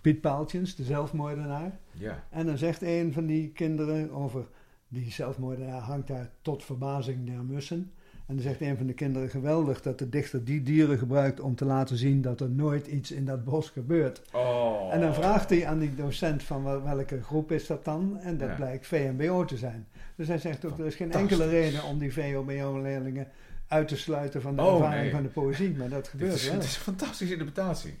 [0.00, 1.78] Piet Paaltjens, de zelfmoordenaar.
[1.92, 2.24] Ja.
[2.30, 4.44] En dan zegt een van die kinderen over
[4.88, 7.90] die zelfmoordenaar hangt daar tot verbazing naar mussen.
[8.26, 11.54] En dan zegt een van de kinderen geweldig dat de dichter die dieren gebruikt om
[11.54, 14.22] te laten zien dat er nooit iets in dat bos gebeurt.
[14.32, 14.88] Oh.
[14.94, 18.18] En dan vraagt hij aan die docent van wel- welke groep is dat dan?
[18.20, 18.54] En dat Ja.
[18.54, 19.86] blijkt VMBO te zijn.
[20.16, 23.28] Dus hij zegt ook, er is geen enkele reden om die VMBO-leerlingen
[23.68, 25.10] uit te sluiten van de Oh, ervaring nee.
[25.10, 25.70] van de poëzie.
[25.76, 26.54] Maar dat gebeurt wel.
[26.54, 27.94] het is een fantastische interpretatie.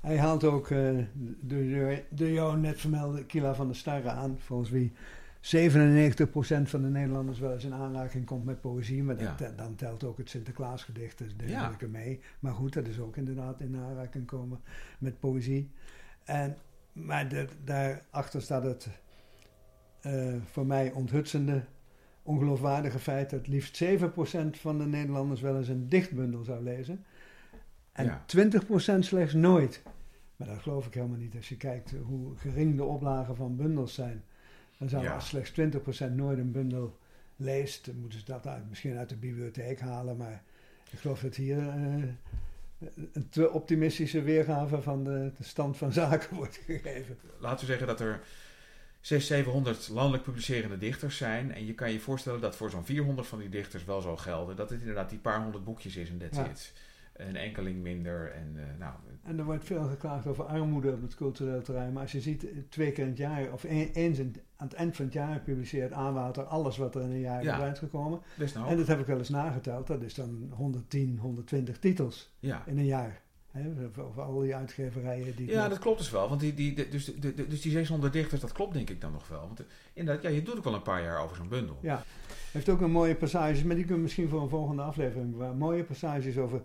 [0.00, 0.78] Hij haalt ook eh,
[1.40, 4.92] de, de jou net vermelde Kila van der Starre aan, volgens wie
[5.40, 5.42] 97%
[6.62, 9.02] van de Nederlanders wel eens in aanraking komt met poëzie.
[9.02, 9.34] Maar Ja.
[9.38, 11.46] dat- dan telt ook het Sinterklaasgedicht dus Ja.
[11.46, 12.20] dergelijke mee.
[12.40, 14.60] Maar goed, dat is ook inderdaad in aanraking komen
[14.98, 15.70] met poëzie.
[16.24, 16.56] En,
[16.92, 18.88] maar de, daarachter staat het
[20.00, 21.62] eh, voor mij onthutsende,
[22.22, 27.04] ongeloofwaardige feit dat liefst 7% van de Nederlanders wel eens een dichtbundel zou lezen.
[27.92, 28.24] En Ja.
[28.26, 29.82] 20% slechts nooit.
[30.36, 31.34] Maar dat geloof ik helemaal niet.
[31.36, 34.24] Als je kijkt hoe gering de oplagen van bundels zijn.
[34.78, 35.14] Dan zou Ja.
[35.14, 36.98] als slechts 20% nooit een bundel
[37.36, 40.16] leest, dan moeten ze dat uit, misschien uit de bibliotheek halen.
[40.16, 40.42] Maar
[40.90, 42.02] ik geloof dat hier eh,
[43.12, 47.16] een te optimistische weergave van de, de stand van zaken wordt gegeven.
[47.38, 48.20] Laten we zeggen dat er
[49.00, 51.54] 600, 700 landelijk publicerende dichters zijn.
[51.54, 54.56] En je kan je voorstellen dat voor zo'n 400 van die dichters wel zou gelden.
[54.56, 56.48] Dat het inderdaad die paar honderd boekjes is en that's Ja.
[57.12, 58.32] Een enkeling minder.
[58.32, 58.92] En eh, nou,
[59.22, 61.92] En er wordt veel geklaagd over armoede op het cultureel terrein.
[61.92, 64.76] Maar als je ziet, twee keer in het jaar, of een- eens in, aan het
[64.76, 67.56] eind van het jaar publiceert Aanwater alles wat er in een jaar Ja.
[67.56, 68.20] is uitgekomen.
[68.66, 69.86] En dat heb ik wel eens nageteld.
[69.86, 72.62] Dat is dan 110, 120 titels ja.
[72.66, 73.20] in een jaar.
[73.98, 75.50] Over, al die uitgeverijen die...
[75.50, 76.28] Ja, dat klopt dus wel.
[76.28, 79.12] Want die, die, dus, de, de- dus die 600 dichters, dat klopt denk ik dan
[79.12, 79.40] nog wel.
[79.40, 81.78] Want eh, inderdaad, ja, je doet ook wel een paar jaar over zo'n bundel.
[81.82, 82.04] Ja.
[82.52, 85.56] heeft ook een mooie passages, maar die kunnen we misschien voor een volgende aflevering bewaren.
[85.56, 86.62] Mooie passages over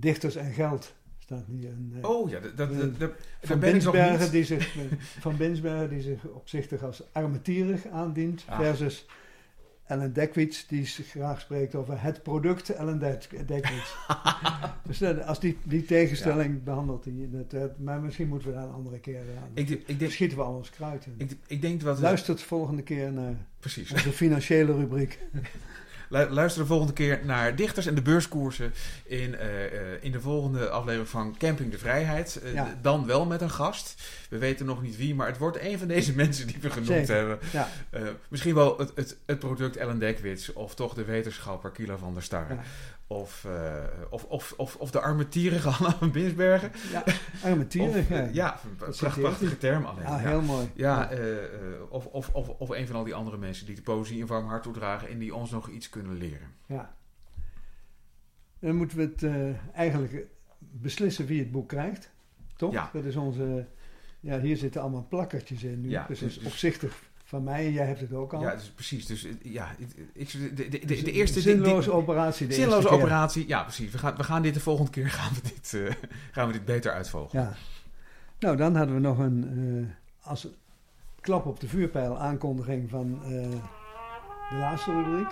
[0.00, 1.92] dichters en geld staat hier een...
[2.02, 2.68] eh, Oh ja, dat, dat,
[3.42, 4.76] van ik nog Binsbergen die zich,
[5.20, 8.58] van Binsbergen die zich opzichtig als armetierig aandient, Ah.
[8.60, 9.06] versus
[9.86, 13.96] Ellen Dekwits die zich graag spreekt over het product Ellen Dek- Dekwits.
[14.86, 18.64] dus dat- als die, die tegenstelling behandelt hij, dat, dat- maar misschien moeten we daar
[18.64, 19.50] een andere keer aan.
[19.54, 21.14] Ik, ik, denk, schieten we al ons kruid in.
[21.16, 21.98] ik, ik denk dat...
[21.98, 23.92] Luister de volgende keer naar Precies.
[23.92, 25.18] onze financiële rubriek.
[26.12, 28.72] Lu- Luister de volgende keer naar Dichters en de beurskoersen
[29.04, 32.40] in, eh, eh, in de volgende aflevering van Camping de Vrijheid.
[32.44, 32.78] Eh, Ja.
[32.82, 34.02] Dan wel met een gast.
[34.30, 37.06] We weten nog niet wie, maar het wordt een van deze mensen die we genoemd
[37.06, 37.14] Zeker.
[37.16, 37.38] hebben.
[37.52, 37.68] Ja,
[38.28, 42.22] misschien wel het, het, het product Ellen Dekwits of toch de wetenschapper Kila van der
[42.22, 42.46] Star.
[43.12, 46.72] Of, eh, of, of, of, of de armetierige Anna van Binsbergen.
[46.92, 47.02] ja.
[47.04, 48.20] Of, ja.
[48.20, 50.06] eh, ja, een pracht- prachtige term alleen.
[50.06, 50.28] Ah, ja.
[50.28, 50.70] heel mooi.
[50.74, 51.50] Ja, eh, eh,
[51.88, 54.46] of, of, of, of een van al die andere mensen die de poëzie een warm
[54.46, 56.48] hart toedragen en die ons nog iets kunnen leren.
[56.66, 56.94] Ja.
[58.58, 60.26] Dan moeten we het eh, eigenlijk
[60.58, 62.10] beslissen wie het boek krijgt.
[62.56, 62.72] Toch?
[62.72, 62.90] Ja.
[62.92, 63.66] Dat is onze...
[64.20, 65.88] Ja, hier zitten allemaal plakkertjes in nu.
[65.88, 68.40] Ja, dus dus- dus- opzichtig van mij en jij hebt het ook al.
[68.40, 69.06] Ja, dus precies.
[69.06, 69.68] Dus eh, ja,
[70.12, 71.40] ik, de, de, de, Dus de eerste...
[71.40, 72.46] Zinloze die- operatie.
[72.46, 72.98] De zinloze eerste keer.
[73.04, 73.48] operatie.
[73.48, 73.90] Ja, precies.
[73.92, 75.94] We gaan, we gaan dit de volgende keer gaan we dit, eh,
[76.30, 77.42] gaan we dit beter uitvogelen.
[77.44, 77.52] Ja.
[78.38, 79.44] Nou, dan hadden we nog een...
[80.22, 80.46] eh, als
[81.20, 83.30] klap op de vuurpijl aankondiging van eh,
[84.50, 85.30] de laatste rubriek.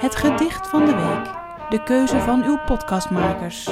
[0.00, 1.34] Het gedicht van de week.
[1.70, 3.70] De keuze van uw podcastmakers.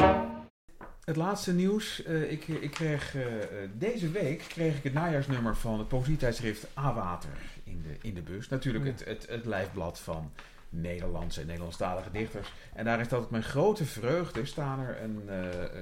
[1.05, 2.03] Het laatste nieuws.
[2.03, 6.67] eh, ik, ik kreeg, eh, eh, deze week kreeg ik het najaarsnummer van het poëzietijdschrift
[6.79, 7.31] A-Water
[7.65, 8.49] in de, in de bus.
[8.49, 8.91] Natuurlijk Ja.
[8.91, 10.33] het, het, het lijfblad van
[10.69, 12.53] Nederlandse en Nederlandstalige dichters.
[12.73, 15.23] En daar is dat tot mijn grote vreugde staan er een,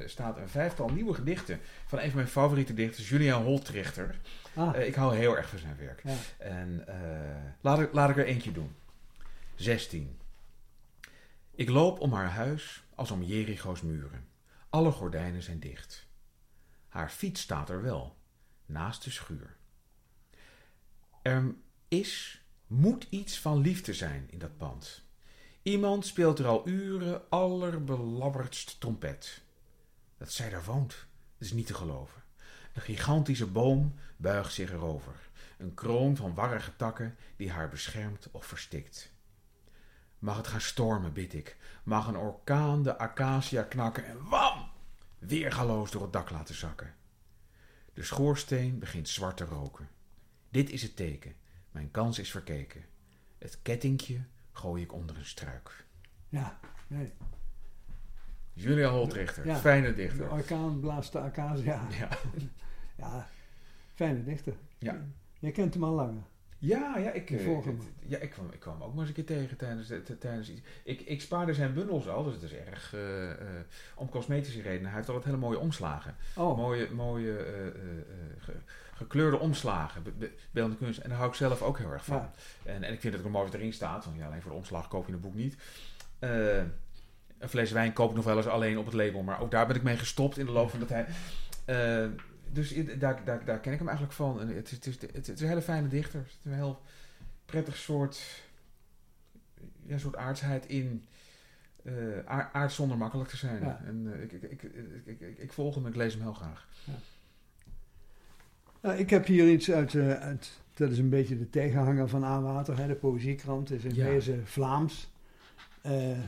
[0.09, 4.17] staat een vijftal nieuwe gedichten van een van mijn favoriete dichters, Julian Holtrichter.
[4.55, 6.01] Ah, ik hou heel erg van zijn werk.
[6.05, 6.15] ja.
[6.39, 6.85] En
[7.61, 8.71] laat, ik, laat ik er eentje doen.
[9.55, 10.17] 16.
[11.55, 14.25] Ik loop om haar huis als om Jericho's muren.
[14.73, 16.07] Alle gordijnen zijn dicht.
[16.89, 18.17] Haar fiets staat er wel,
[18.67, 19.57] naast de schuur.
[21.23, 21.55] Er
[21.89, 25.03] is, moet iets van liefde zijn in dat pand.
[25.63, 29.43] Iemand speelt er al uren allerbelabberdst trompet.
[30.19, 31.07] Dat zij daar woont,
[31.39, 32.23] is niet te geloven.
[32.73, 35.31] Een gigantische boom buigt zich erover.
[35.59, 39.12] Een kroon van warrige takken die haar beschermt of verstikt.
[40.23, 41.57] Mag het gaan stormen, bid ik.
[41.83, 44.71] Mag een orkaan de acacia knakken en wam!
[45.19, 46.95] Weergaloos door het dak laten zakken.
[47.95, 49.89] De schoorsteen begint zwart te roken.
[50.51, 51.35] Dit is het teken.
[51.71, 52.85] Mijn kans is verkeken.
[53.39, 54.21] Het kettinkje
[54.53, 55.85] gooi ik onder een struik.
[56.29, 56.59] ja.
[56.87, 57.13] Nee.
[58.53, 59.57] Julia Holtrichter, Ja.
[59.57, 60.31] fijne De dichter.
[60.31, 61.87] orkaan blaast de acacia.
[61.91, 62.09] Ja.
[62.97, 63.29] Ja,
[63.95, 64.55] fijne dichter.
[64.79, 65.01] Ja.
[65.39, 66.23] Je kent hem al langer.
[66.65, 67.45] Ja, ja, ik, eh,
[68.07, 70.61] ja, ik, kwam, ik kwam ook maar eens een keer tegen tijdens, de- tijdens iets.
[70.85, 73.37] Ik, ik spaarde zijn bundels al, dus het is erg eh, eh,
[73.95, 74.87] om cosmetische redenen.
[74.87, 76.17] Hij heeft altijd hele mooie omslagen.
[76.37, 77.45] Oh, Mooie, mooie
[78.39, 78.53] ge-
[78.95, 80.31] gekleurde omslagen, be-
[80.79, 80.99] kunst.
[81.01, 82.17] En daar hou ik zelf ook heel erg van.
[82.17, 82.33] Ja.
[82.73, 84.89] En, en ik vind dat er mooi erin staat, want ja, alleen voor de omslag
[84.89, 85.57] koop je een boek niet.
[86.19, 89.67] Een fles wijn koop ik nog wel eens alleen op het label, maar ook daar
[89.67, 91.09] ben ik mee gestopt in de loop van de tijd.
[92.53, 94.41] Dus daar, daar, daar ken ik hem eigenlijk van.
[94.41, 96.21] En het, is- het, is, het, is een hele fijne dichter.
[96.21, 96.81] Het is een heel
[97.45, 98.23] prettig soort,
[99.83, 101.05] ja, soort aardsheid in.
[101.83, 103.63] eh aard, zonder makkelijk te zijn.
[103.63, 103.81] Ja.
[103.85, 104.63] En eh, ik, ik,
[105.21, 106.69] ik, ik, volg hem, ik lees hem heel graag.
[108.81, 112.25] Nou, ik heb hier iets uit, eh, uit, dat is een beetje de tegenhanger van
[112.25, 114.05] Aanwater, hè, de poëziekrant, is in Ja.
[114.05, 115.11] deze Vlaams.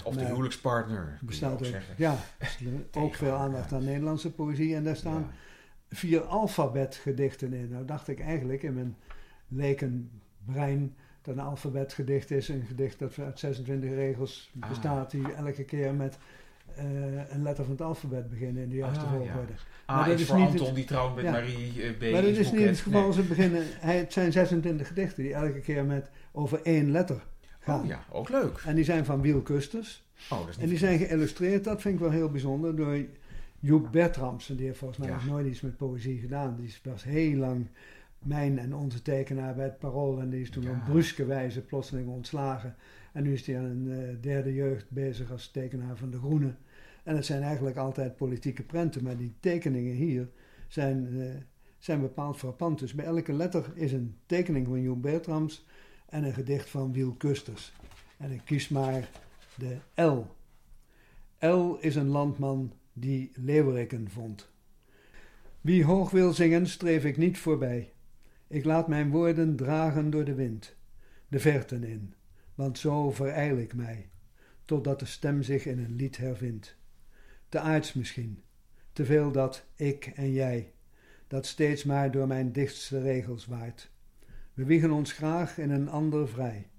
[0.05, 2.17] Of de huwelijkspartner, bestaat ook ja,
[2.93, 3.77] ook veel aandacht ja.
[3.77, 5.31] aan Nederlandse poëzie en daar staan
[5.95, 7.69] vier alfabetgedichten in.
[7.69, 8.97] Nou dacht ik eigenlijk in mijn
[9.49, 14.69] lekenbrein dat een alfabetgedicht is een gedicht dat uit 26 regels Ah.
[14.69, 16.19] bestaat, die elke keer met
[16.77, 16.85] eh,
[17.31, 19.17] een letter van het alfabet beginnen in de juiste Ah, ja.
[19.17, 19.53] volgorde.
[19.91, 21.31] A Maar dat is voor niet Anton het- die trouwt met Ja.
[21.31, 23.03] Marie, eh, B Maar dat is is niet het geval.
[23.03, 23.13] Nee.
[23.13, 27.25] Ze beginnen, hij, het zijn 26 gedichten die elke keer met over één letter
[27.61, 27.81] gaan.
[27.81, 28.63] Oh ja, ook leuk.
[28.67, 30.05] En die zijn van Wiel Kusters.
[30.31, 32.97] Oh, dat is niet En die zijn geïllustreerd, dat vind ik wel heel bijzonder, door
[33.65, 34.51] Joep Bertrams.
[34.51, 35.15] En die heeft volgens mij Ja.
[35.15, 36.57] nog nooit iets met poëzie gedaan.
[36.57, 37.67] Die was heel lang
[38.19, 40.21] mijn en onze tekenaar bij het Parool.
[40.21, 40.71] En die is toen Ja.
[40.71, 42.75] op bruske wijze plotseling ontslagen.
[43.13, 46.55] En nu is hij aan een eh, derde jeugd bezig als tekenaar van De Groene.
[47.05, 49.05] En het zijn eigenlijk altijd politieke prenten.
[49.05, 50.29] Maar die tekeningen hier
[50.69, 51.27] zijn, eh,
[51.79, 52.79] zijn bepaald frappant.
[52.79, 55.67] Dus bij elke letter is een tekening van Joep Bertrams
[56.09, 57.73] en een gedicht van Wiel Kusters.
[58.17, 59.09] En ik kies maar
[59.57, 60.27] de L.
[61.47, 64.53] L is een landman die leeuweriken vond.
[65.61, 67.93] Wie hoog wil zingen, streef ik niet voorbij.
[68.47, 70.77] Ik laat mijn woorden dragen door de wind,
[71.29, 72.15] de verten in,
[72.55, 74.11] want zo vereil ik mij,
[74.65, 76.77] totdat de stem zich in een lied hervindt.
[77.49, 78.43] te aards misschien.
[78.93, 80.73] Te veel dat ik en jij,
[81.27, 83.91] dat steeds maar door mijn dichtste regels waait.
[84.55, 86.71] We wiegen ons graag in een ander vrij,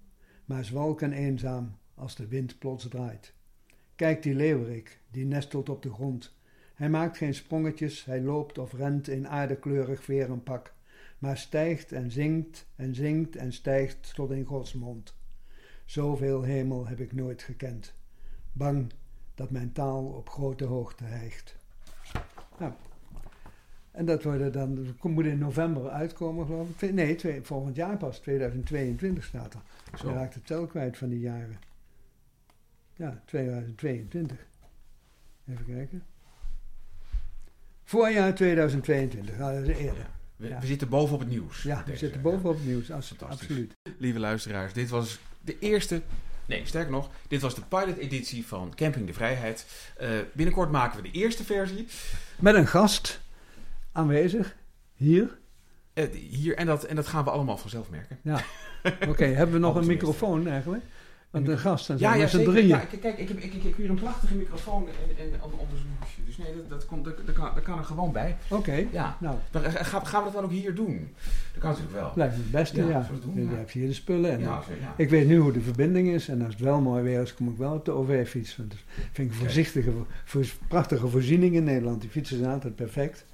[0.46, 3.35] maar zwalken eenzaam als de wind plots draait.
[3.96, 6.36] Kijk die leeuwerik, die nestelt op de grond.
[6.74, 10.74] Hij maakt geen sprongetjes, hij loopt of rent in aardekleurig verenpak,
[11.20, 15.16] maar stijgt en zingt en zingt en stijgt tot in Gods mond.
[15.86, 17.94] Zoveel hemel heb ik nooit gekend,
[18.52, 18.92] bang
[19.36, 21.58] dat mijn taal op grote hoogte hijgt.
[22.60, 22.72] Nou,
[23.92, 26.94] en dat worden dan, dat moet in november uitkomen, geloof ik.
[26.94, 29.62] Nee, twee, volgend jaar pas, 2022 staat er.
[29.98, 30.10] Zo.
[30.10, 31.60] Je raakt het tel kwijt van die jaren.
[32.96, 34.38] Ja, 2022.
[35.50, 36.04] Even kijken.
[37.84, 40.06] Voorjaar 2022, nou, dat is eerder.
[40.36, 41.64] We, we, zitten bovenop het nieuws.
[41.64, 43.74] Ja, we zitten bovenop het nieuws, absoluut.
[43.98, 46.02] Lieve luisteraars, dit was de eerste
[46.48, 49.66] Nee, sterker nog, dit was de pilot-editie van Camping de Vrijheid.
[50.02, 51.88] Uh, binnenkort maken we de eerste versie.
[52.40, 53.22] Met een gast
[53.92, 54.56] aanwezig,
[54.94, 55.38] hier.
[55.94, 58.20] Uh, hier, en dat, en dat gaan we allemaal vanzelf merken.
[58.22, 58.44] Ja,
[59.10, 59.26] oké.
[59.26, 60.84] Hebben we nog een microfoon eigenlijk?
[61.36, 62.68] Want de gasten zijn ja, met z'n drieën.
[62.68, 65.78] Ja, kijk, ik heb, ik, ik heb hier een prachtige microfoon en, en onder
[66.26, 68.38] Dus nee, dat, dat, komt, dat, dat, kan, dat kan er gewoon bij.
[68.50, 68.86] Oké.
[68.92, 69.18] Ja.
[69.20, 69.36] Nou.
[69.52, 71.10] Dan gaan, gaan we dat dan ook hier doen?
[71.52, 72.12] Dat kan natuurlijk wel.
[72.16, 72.88] Lijkt me het beste, ja.
[72.88, 73.08] ja.
[73.22, 73.58] Doen, ja.
[73.68, 74.32] je hier de spullen.
[74.32, 74.64] En ja,
[74.98, 76.28] Ik weet nu hoe de verbinding is.
[76.28, 78.56] En als het wel mooi weer is, kom ik wel op de OV-fiets.
[78.56, 78.66] Dat
[79.12, 79.92] vind ik een voorzichtige,
[80.26, 82.02] voor, prachtige voorziening in Nederland.
[82.02, 83.26] Die fietsen zijn altijd perfect.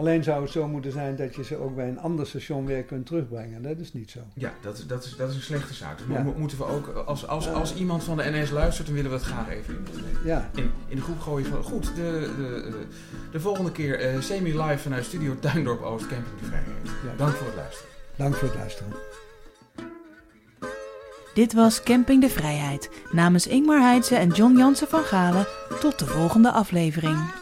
[0.00, 2.82] Alleen zou het zo moeten zijn dat je ze ook bij een ander station weer
[2.82, 3.62] kunt terugbrengen.
[3.62, 4.20] Dat is niet zo.
[4.34, 5.98] Ja, dat, dat, is, dat is een slechte zaak.
[5.98, 9.16] Dus moeten we ook, als, als, als iemand van de NS luistert, dan willen we
[9.16, 9.84] het graag even in,
[10.24, 10.50] ja.
[10.54, 11.46] in, in de groep gooien.
[11.46, 12.86] Van, goed, de, de,
[13.32, 16.88] de volgende keer uh, semi-live vanuit Studio Tuindorp Oost, Camping de Vrijheid.
[17.04, 17.16] Ja.
[17.16, 17.90] Dank voor het luisteren.
[18.16, 18.92] Dank voor het luisteren.
[21.34, 22.90] Dit was Camping de Vrijheid.
[23.12, 25.46] Namens Ingmar Heidse en John Jansen van Galen.
[25.80, 27.39] Tot de volgende aflevering.